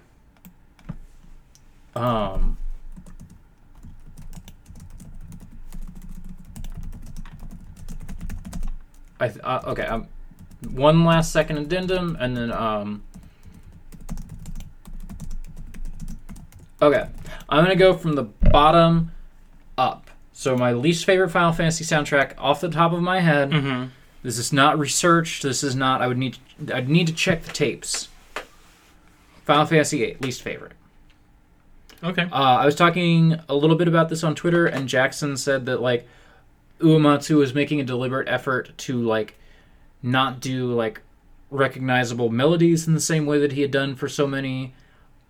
[1.97, 2.57] Um
[9.19, 10.07] I th- uh, okay, um
[10.71, 13.03] one last second addendum and then um
[16.81, 17.09] Okay.
[17.49, 19.13] I'm going to go from the bottom
[19.79, 20.11] up.
[20.33, 23.51] So my least favorite Final Fantasy soundtrack off the top of my head.
[23.51, 23.87] Mm-hmm.
[24.23, 25.43] This is not researched.
[25.43, 26.37] This is not I would need
[26.73, 28.09] I'd need to check the tapes.
[29.45, 30.73] Final Fantasy 8 least favorite.
[32.03, 32.23] Okay.
[32.31, 35.81] Uh, I was talking a little bit about this on Twitter, and Jackson said that
[35.81, 36.07] like
[36.81, 39.39] Uematsu was making a deliberate effort to like
[40.03, 41.01] not do like
[41.51, 44.75] recognizable melodies in the same way that he had done for so many.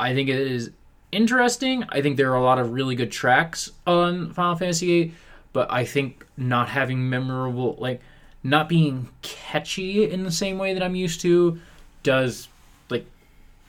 [0.01, 0.71] I think it is
[1.13, 1.85] interesting.
[1.89, 5.15] I think there are a lot of really good tracks on Final Fantasy VIII,
[5.53, 8.01] but I think not having memorable like
[8.43, 11.59] not being catchy in the same way that I'm used to
[12.03, 12.49] does
[12.91, 13.07] like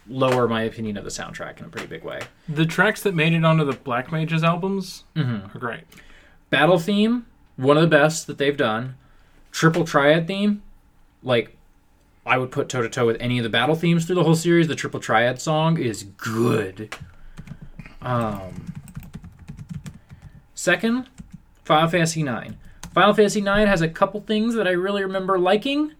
[0.07, 2.21] lower my opinion of the soundtrack in a pretty big way.
[2.47, 5.55] The tracks that made it onto the Black Mages albums Mm-hmm.
[5.55, 5.81] are great.
[6.49, 7.25] Battle theme,
[7.55, 8.95] one of the best that they've done.
[9.51, 10.61] triple triad theme,
[11.23, 11.55] like
[12.25, 14.35] I would put toe to toe with any of the battle themes through the whole
[14.35, 14.67] series.
[14.67, 16.93] The triple triad song is good.
[18.07, 18.73] Um,
[20.53, 21.07] second,
[21.65, 22.53] Final Fantasy IX.
[22.93, 25.91] Final Fantasy IX has a couple things that I really remember liking,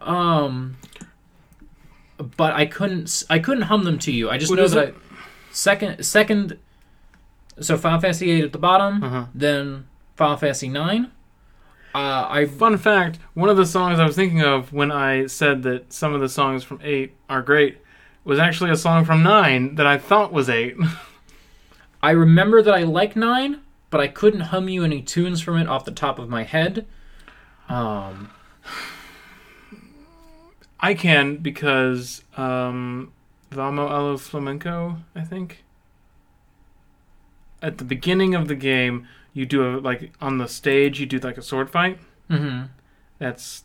[0.00, 0.76] um,
[2.18, 4.30] but I couldn't I couldn't hum them to you.
[4.30, 4.88] I just What know that?
[4.88, 5.16] I,
[5.50, 6.58] second second.
[7.60, 9.26] So Final Fantasy VIII at the bottom, Uh-huh.
[9.34, 11.06] then Final Fantasy IX.
[11.94, 15.62] Uh, I Fun fact: One of the songs I was thinking of when I said
[15.64, 17.78] that some of the songs from eight are great
[18.24, 20.76] was actually a song from nine that I thought was eight.
[22.06, 25.66] I remember that I like nine, but I couldn't hum you any tunes from it
[25.66, 26.86] off the top of my head.
[27.68, 28.30] Um,
[30.78, 33.12] I can because um,
[33.50, 35.64] Vamo' alla Flamenco, I think.
[37.60, 41.18] At the beginning of the game, you do a like on the stage, you do
[41.18, 41.98] like a sword fight.
[42.30, 42.68] mhm.
[43.18, 43.64] That's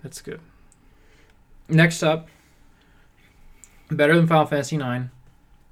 [0.00, 0.40] that's good.
[1.68, 2.28] Next up,
[3.90, 5.06] better than Final Fantasy IX,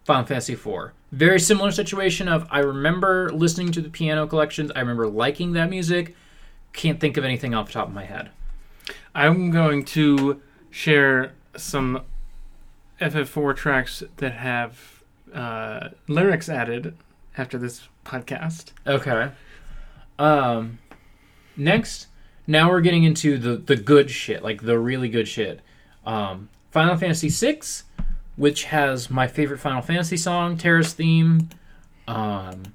[0.05, 0.91] Final Fantasy IV.
[1.13, 4.73] Very similar situation of I remember listening to the piano collections.
[4.75, 6.15] I remember liking that music.
[6.73, 8.31] Can't think of anything off the top of my head.
[9.15, 10.41] I'm going to
[10.71, 12.03] share some
[13.01, 15.03] FF4 tracks that have
[15.33, 16.97] uh, lyrics added
[17.39, 18.73] after this podcast.
[18.87, 19.31] Okay.
[20.19, 20.79] Um,
[21.57, 22.09] next,
[22.47, 25.61] now we're getting into the the good shit, like the really good shit.
[26.05, 27.61] Um, Final Fantasy VI,
[28.37, 31.49] which has my favorite Final Fantasy song, Terra's theme.
[32.07, 32.75] Um,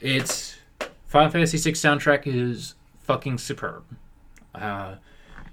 [0.00, 0.56] it's
[1.06, 3.84] Final Fantasy VI soundtrack is fucking superb.
[4.54, 4.96] Uh,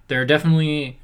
[0.07, 0.99] there are definitely.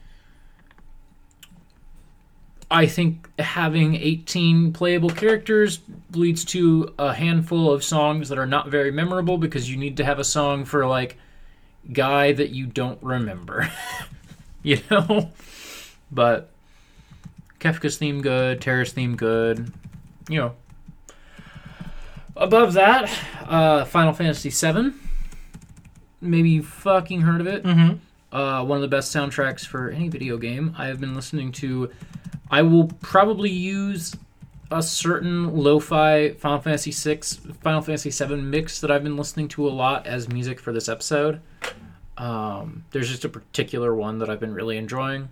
[2.70, 5.80] I think having 18 playable characters
[6.12, 10.04] leads to a handful of songs that are not very memorable because you need to
[10.04, 11.18] have a song for like
[11.94, 13.72] guy that you don't remember.
[14.64, 15.32] you know?
[16.12, 16.50] But
[17.60, 19.72] Kefka's theme good, Terra's theme good.
[20.30, 20.56] You know.
[22.36, 23.10] Above that,
[23.48, 24.92] uh Final Fantasy VII.
[26.22, 28.36] Maybe you fucking heard of it Mm-hmm.
[28.36, 30.74] uh, one of the best soundtracks for any video game.
[30.78, 31.92] I have been listening to.
[32.50, 34.16] I will probably use
[34.72, 37.22] a certain lo-fi Final Fantasy VI,
[37.62, 40.90] Final Fantasy VII mix that I've been listening to a lot as music for this
[40.90, 41.40] episode.
[42.18, 45.30] Um, there's just a particular one that I've been really enjoying.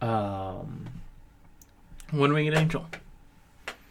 [0.00, 0.86] Um,
[2.10, 2.86] One Winged Angel.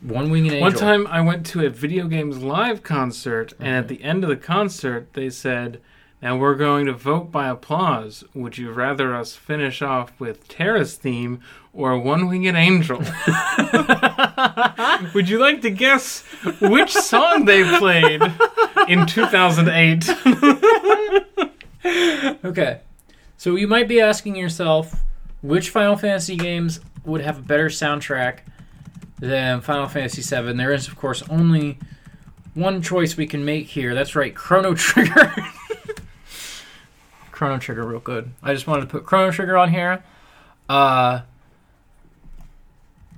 [0.01, 0.61] One Winged Angel.
[0.61, 4.30] One time I went to a video games live concert, and at the end of
[4.30, 5.82] the concert, they said,
[6.22, 8.24] Now we're going to vote by applause.
[8.34, 11.41] Would you rather us finish off with Terra's theme
[11.74, 12.99] or One Winged Angel?
[15.13, 16.22] Would you like to guess
[16.61, 18.22] which song they played
[18.88, 20.09] in 2008?
[22.43, 22.80] Okay.
[23.38, 25.03] So you might be asking yourself
[25.43, 28.39] which Final Fantasy games would have a better soundtrack
[29.20, 30.53] than Final Fantasy VII.
[30.53, 31.78] There is, of course, only
[32.53, 33.93] one choice we can make here.
[33.93, 35.34] That's right, Chrono Trigger.
[37.32, 38.32] Chrono Trigger, real good.
[38.41, 40.03] I just wanted to put Chrono Trigger on here.
[40.68, 41.22] Uh,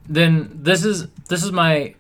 [0.10, 1.94] then this is this is my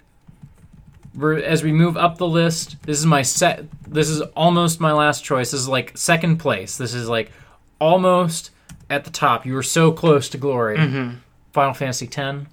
[1.43, 3.65] as we move up the list, this is my set.
[3.87, 5.51] This is almost my last choice.
[5.51, 6.77] This is like second place.
[6.77, 7.31] This is like
[7.79, 8.51] almost
[8.89, 9.45] at the top.
[9.45, 10.77] You were so close to glory.
[10.77, 11.15] Mm-hmm.
[11.53, 12.45] Final Fantasy X.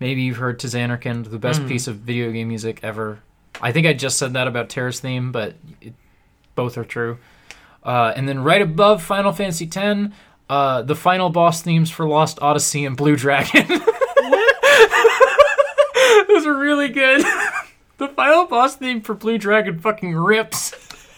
[0.00, 1.68] Maybe you've heard To Zanarkand, the best Mhm.
[1.68, 3.18] piece of video game music ever.
[3.60, 5.92] I think I just said that about Terra's theme, but it,
[6.54, 7.18] both are true.
[7.84, 10.10] Uh, and then right above Final Fantasy X,
[10.48, 13.66] uh, the final boss themes for Lost Odyssey and Blue Dragon.
[16.28, 17.24] Those are really good.
[17.98, 20.72] the final boss theme for Blue Dragon fucking rips.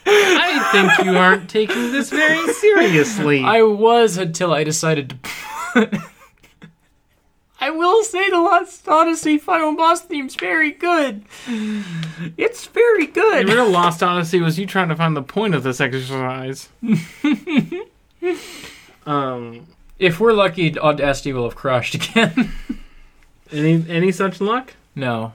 [0.05, 3.45] I think you aren't taking this very seriously.
[3.45, 5.19] I was until I decided
[5.75, 6.03] to.
[7.63, 11.25] put- I will say the Lost Odyssey final boss theme's very good.
[12.37, 13.47] It's very good.
[13.49, 16.69] The real Lost Odyssey was you trying to find the point of this exercise.
[19.07, 19.67] um,
[19.99, 22.53] If we're lucky, Audacity will have crushed again.
[23.53, 24.75] any any such luck?
[24.95, 25.33] no.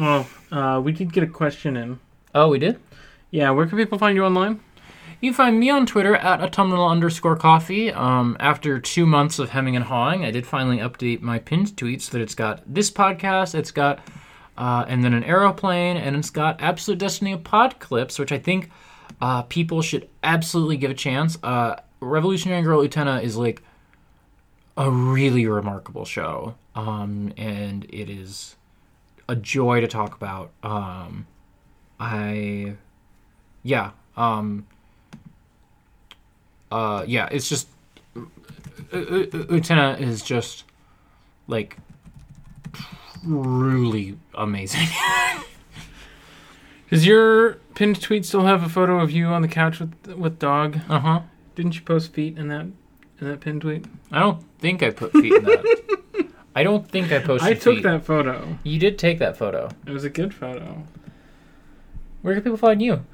[0.00, 1.98] Oh, uh, we did get a question in.
[2.32, 2.78] Oh, we did?
[3.32, 4.60] Yeah, where can people find you online?
[5.20, 7.90] You can find me on Twitter at autumnal underscore coffee.
[7.92, 12.02] Um, after two months of hemming and hawing, I did finally update my pinned tweets
[12.02, 13.98] so that it's got this podcast, it's got,
[14.56, 18.38] uh, and then an aeroplane, and it's got Absolute Destiny of pod clips, which I
[18.38, 18.70] think
[19.20, 21.36] uh, people should absolutely give a chance.
[21.42, 23.60] Uh, Revolutionary Girl Utena is like
[24.76, 28.54] a really remarkable show, um, and it is
[29.28, 30.52] a joy to talk about.
[30.62, 31.26] Um,
[31.98, 32.74] I,
[33.64, 34.66] yeah, Um,
[36.70, 37.68] uh, yeah, it's just
[38.16, 38.20] uh,
[38.92, 40.64] uh, Utena is just
[41.46, 41.76] like
[43.22, 44.86] truly amazing.
[46.90, 50.38] Does your pinned tweet still have a photo of you on the couch with with
[50.38, 50.78] dog?
[50.88, 51.20] uh huh.
[51.54, 52.66] Didn't you post feet in that
[53.20, 53.84] in that pinned tweet?
[54.12, 56.26] I don't think I put feet in that.
[56.54, 57.48] I don't think I posted.
[57.48, 57.82] I took feet.
[57.84, 58.58] that photo.
[58.64, 59.68] You did take that photo.
[59.86, 60.82] It was a good photo.
[62.22, 63.04] Where can people find you?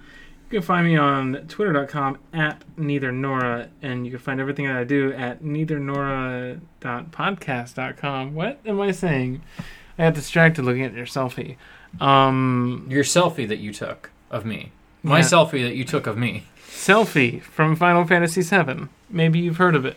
[0.54, 4.76] You can find me on twitter.com at neither Nora, and you can find everything that
[4.76, 8.34] I do at neithernora.podcast.com.
[8.34, 9.42] What am I saying?
[9.98, 11.56] I got distracted looking at your selfie.
[12.00, 14.70] Um, Your selfie that you took of me.
[15.02, 15.24] My Yeah.
[15.24, 16.44] selfie that you took of me.
[16.68, 18.86] selfie from Final Fantasy VII.
[19.10, 19.96] Maybe you've heard of it.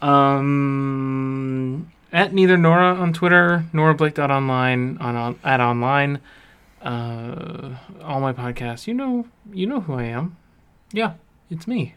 [0.00, 6.20] Um, at neither Nora on Twitter, NoraBlake.online on, on at online.
[6.82, 8.86] Uh, all my podcasts.
[8.86, 10.36] You know, you know who I am.
[10.92, 11.14] Yeah.
[11.50, 11.94] It's me.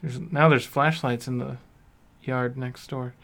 [0.00, 1.58] There's now there's flashlights in the
[2.22, 3.14] yard next door.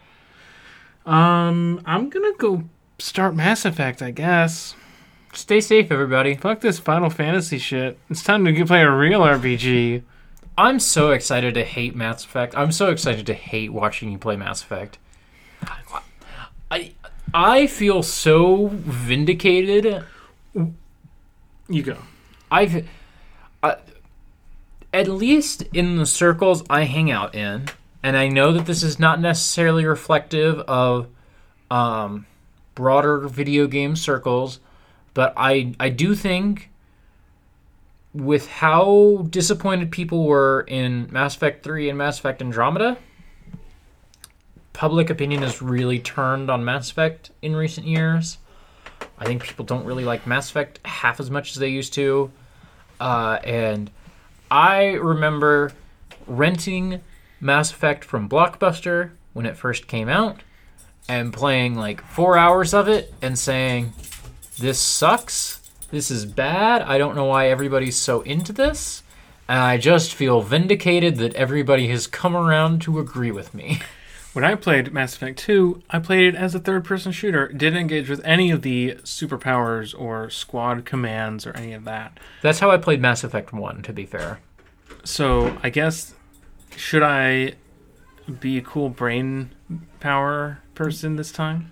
[1.05, 2.63] Um, I'm gonna go
[2.99, 4.75] start Mass Effect, I guess.
[5.33, 6.35] Stay safe, everybody.
[6.35, 7.97] Fuck this Final Fantasy shit.
[8.09, 10.03] It's time to play a real RPG.
[10.57, 12.55] I'm so excited to hate Mass Effect.
[12.57, 14.97] I'm so excited to hate watching you play Mass Effect.
[16.71, 16.93] I
[17.33, 20.03] I feel so vindicated.
[21.67, 21.97] You go.
[22.51, 22.87] I've
[23.61, 23.75] uh,
[24.93, 27.65] at least in the circles I hang out in,
[28.01, 31.07] and I know that this is not necessarily reflective of
[31.69, 32.25] um,
[32.73, 34.59] broader video game circles,
[35.13, 36.69] but I I do think
[38.13, 42.97] with how disappointed people were in Mass Effect 3 and Mass Effect Andromeda,
[44.79, 48.37] public opinion has really turned on Mass Effect in recent years.
[49.17, 52.31] I think people don't really like Mass Effect half as much as they used to.
[52.97, 53.91] Uh, and
[54.49, 55.73] I remember
[56.27, 57.01] renting
[57.41, 60.43] Mass Effect from Blockbuster when it first came out
[61.09, 63.91] and playing like four hours of it and saying,
[64.59, 65.59] This sucks.
[65.91, 66.83] This is bad.
[66.83, 69.03] I don't know why everybody's so into this.
[69.45, 73.81] And I just feel vindicated that everybody has come around to agree with me.
[74.33, 77.47] When I played Mass Effect 2, I played it as a third person shooter.
[77.47, 82.19] Didn't engage with any of the superpowers or squad commands or any of that.
[82.43, 84.39] That's how I played Mass Effect 1, to be fair.
[85.03, 86.13] So I guess
[86.75, 87.53] should I
[88.39, 89.49] be a cool brain
[89.99, 91.71] power person this time?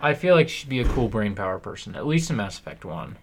[0.00, 2.84] I feel like she'd be a cool brain power person, at least in Mass Effect
[2.84, 3.16] 1.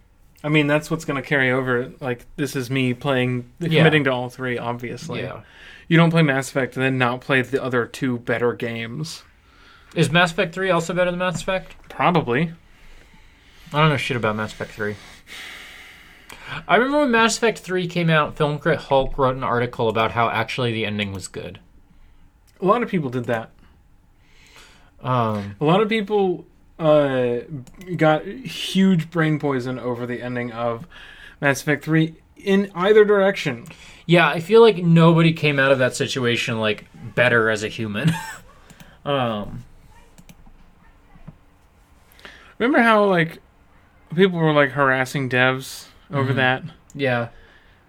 [0.43, 1.91] I mean, that's what's going to carry over.
[2.01, 3.79] Like, this is me playing, Yeah.
[3.79, 5.21] committing to all three, obviously.
[5.21, 5.41] Yeah.
[5.87, 9.23] You don't play Mass Effect and then not play the other two better games.
[9.95, 11.75] Is Mass Effect 3 also better than Mass Effect?
[11.89, 12.53] Probably.
[13.73, 14.95] I don't know shit about Mass Effect 3.
[16.67, 20.11] I remember when Mass Effect 3 came out, Film Crit Hulk wrote an article about
[20.11, 21.59] how actually the ending was good.
[22.61, 23.51] A lot of people did that.
[25.01, 26.45] Um, A lot of people
[26.79, 27.37] uh,
[27.95, 30.87] got huge brain poison over the ending of
[31.41, 33.65] Mass Effect 3 in either direction.
[34.05, 38.11] yeah, I feel like nobody came out of that situation like better as a human.
[39.05, 39.63] um,
[42.57, 43.39] Remember how, like,
[44.15, 46.35] people were, like, harassing devs over Mhm.
[46.37, 46.63] that?
[46.93, 47.27] yeah.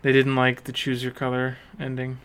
[0.03, 2.19] They didn't like the choose your color ending.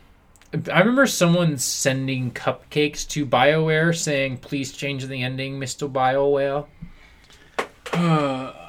[0.71, 5.87] I remember someone sending cupcakes to BioWare saying, please change the ending, Mr.
[5.91, 6.65] BioWare.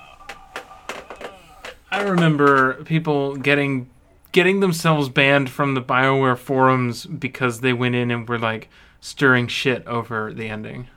[1.93, 3.89] I remember people getting
[4.33, 9.47] getting themselves banned from the BioWare forums because they went in and were like stirring
[9.47, 10.89] shit over the ending.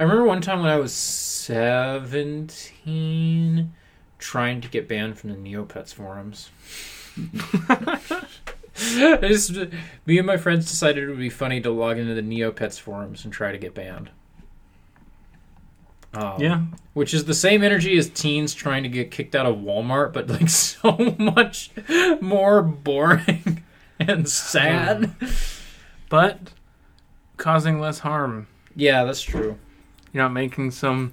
[0.00, 3.72] I remember one time when I was 17
[4.18, 6.50] trying to get banned from the Neopets forums.
[8.76, 9.52] I just,
[10.06, 13.24] me and my friends decided it would be funny to log into the Neopets forums
[13.24, 14.10] and try to get banned.
[16.14, 16.62] Um, Yeah.
[16.92, 20.28] Which is the same energy as teens trying to get kicked out of Walmart, but
[20.28, 21.70] like so much
[22.20, 23.62] more boring
[24.00, 25.12] and sad.
[26.08, 26.52] But
[27.36, 28.48] causing less harm.
[28.74, 29.56] Yeah, that's true.
[30.12, 31.12] You're not making some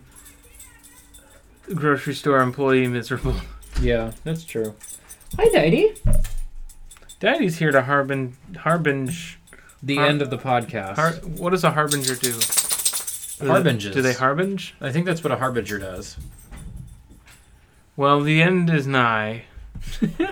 [1.76, 3.36] grocery store employee miserable.
[3.80, 4.74] Yeah, that's true.
[5.38, 5.94] Hi, Daddy.
[7.20, 9.36] Daddy's here to harbin harbinge.
[9.84, 10.96] The Har- end of the podcast.
[10.96, 12.34] Har, what does a harbinger do?
[13.40, 13.94] Do they- Harbinges.
[13.94, 14.72] Do they harbinge?
[14.82, 16.18] I think that's what a harbinger does.
[17.96, 19.46] Well, the end is nigh.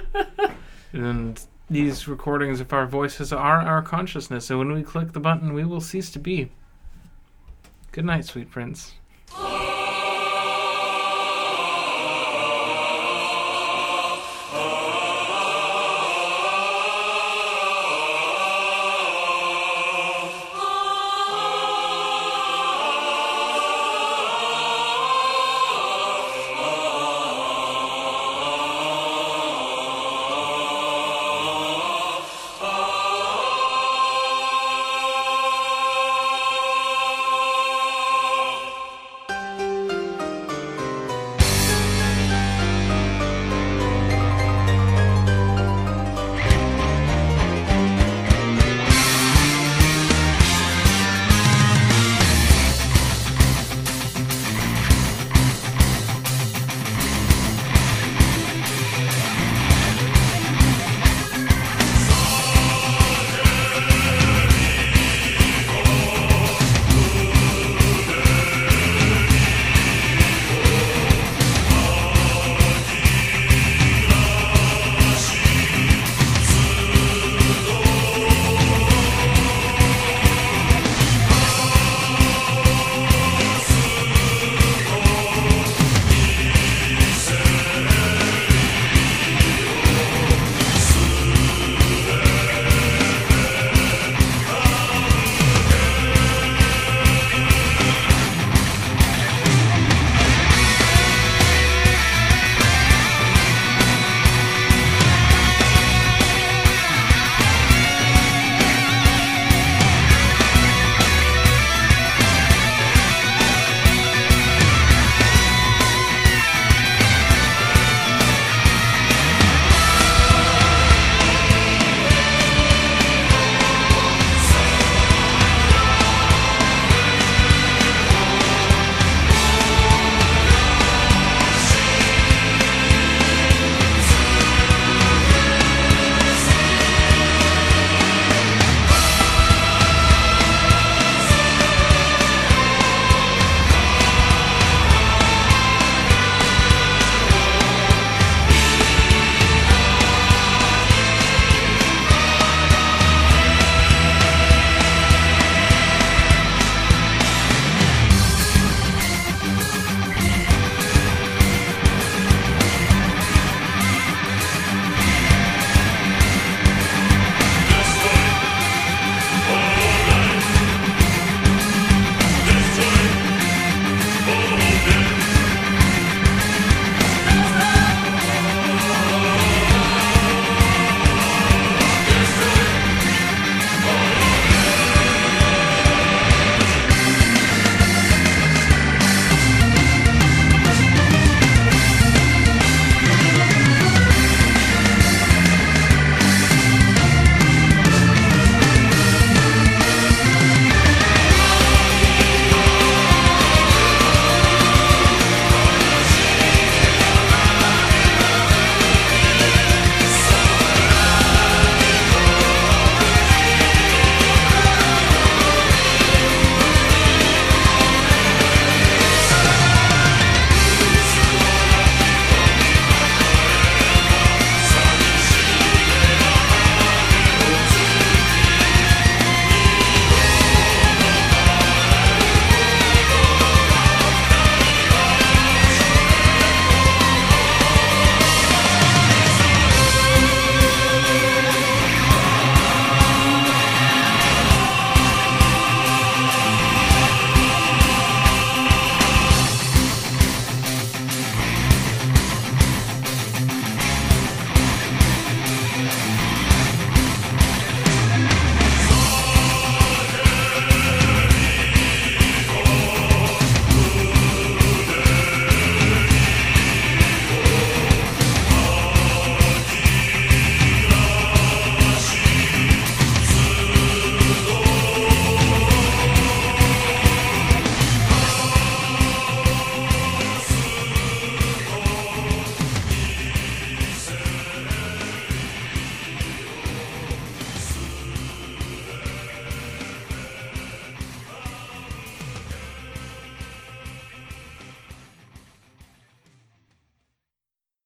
[0.94, 5.54] and these recordings of our voices are our consciousness, and when we click the button,
[5.54, 6.52] we will cease to be.
[7.92, 8.94] Good night, sweet prince.